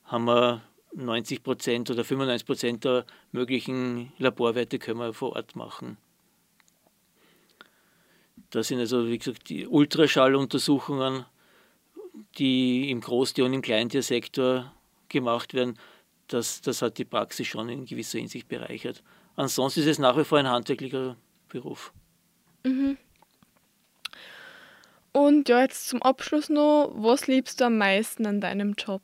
haben 0.05 0.25
wir 0.27 0.63
90 0.95 1.43
Prozent 1.43 1.91
oder 1.91 2.05
95 2.05 2.47
Prozent 2.47 2.85
der 2.85 3.05
möglichen 3.33 4.13
Laborwerte 4.19 4.79
können 4.79 5.01
wir 5.01 5.13
vor 5.13 5.35
Ort 5.35 5.57
machen. 5.57 5.99
Das 8.51 8.69
sind 8.69 8.79
also, 8.79 9.09
wie 9.09 9.19
gesagt, 9.19 9.49
die 9.49 9.67
Ultraschalluntersuchungen, 9.67 11.27
die 12.39 12.91
im 12.91 13.01
Großtier- 13.01 13.45
und 13.45 13.53
im 13.53 13.63
Kleintiersektor 13.63 14.73
gemacht 15.09 15.53
werden. 15.53 15.79
Das, 16.29 16.61
das 16.61 16.83
hat 16.83 16.99
die 16.99 17.05
Praxis 17.05 17.47
schon 17.47 17.69
in 17.69 17.85
gewisser 17.85 18.19
Hinsicht 18.19 18.49
bereichert. 18.49 19.03
Ansonsten 19.35 19.81
ist 19.81 19.87
es 19.87 19.99
nach 19.99 20.17
wie 20.17 20.25
vor 20.25 20.39
ein 20.39 20.49
handwerklicher 20.49 21.17
Beruf. 21.61 21.93
Mhm. 22.65 22.97
Und 25.13 25.49
ja, 25.49 25.63
jetzt 25.63 25.89
zum 25.89 26.03
Abschluss 26.03 26.49
noch, 26.51 26.93
was 26.95 27.27
liebst 27.27 27.61
du 27.61 27.65
am 27.65 27.79
meisten 27.79 28.27
an 28.27 28.41
deinem 28.41 28.75
Job? 28.75 29.03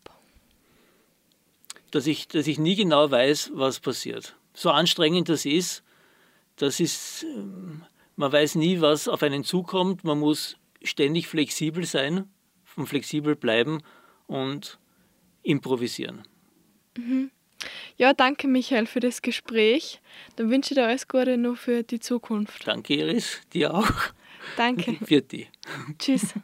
dass 1.92 2.06
ich, 2.06 2.26
dass 2.26 2.48
ich 2.48 2.58
nie 2.58 2.74
genau 2.74 3.10
weiß, 3.10 3.52
was 3.54 3.78
passiert. 3.78 4.34
So 4.54 4.70
anstrengend 4.70 5.28
das 5.28 5.44
ist, 5.44 5.84
das 6.56 6.80
ist, 6.80 7.22
ähm, 7.22 7.84
man 8.16 8.32
weiß 8.32 8.56
nie, 8.56 8.80
was 8.80 9.08
auf 9.08 9.22
einen 9.22 9.44
zukommt. 9.44 10.02
Man 10.02 10.18
muss 10.18 10.56
ständig 10.82 11.28
flexibel 11.28 11.84
sein 11.84 12.28
und 12.76 12.86
flexibel 12.86 13.36
bleiben 13.36 13.82
und 14.26 14.78
improvisieren. 15.42 16.22
Mhm. 16.96 17.30
Ja, 17.96 18.12
danke 18.12 18.48
Michael 18.48 18.86
für 18.86 19.00
das 19.00 19.22
Gespräch. 19.22 20.00
Dann 20.36 20.50
wünsche 20.50 20.72
ich 20.72 20.76
dir 20.76 20.86
alles 20.86 21.08
Gute 21.08 21.36
noch 21.36 21.56
für 21.56 21.82
die 21.82 22.00
Zukunft. 22.00 22.66
Danke 22.66 22.94
Iris, 22.94 23.40
dir 23.52 23.74
auch. 23.74 24.12
Danke. 24.56 24.96
Für 25.06 25.22
die. 25.22 25.46
Tschüss. 25.98 26.34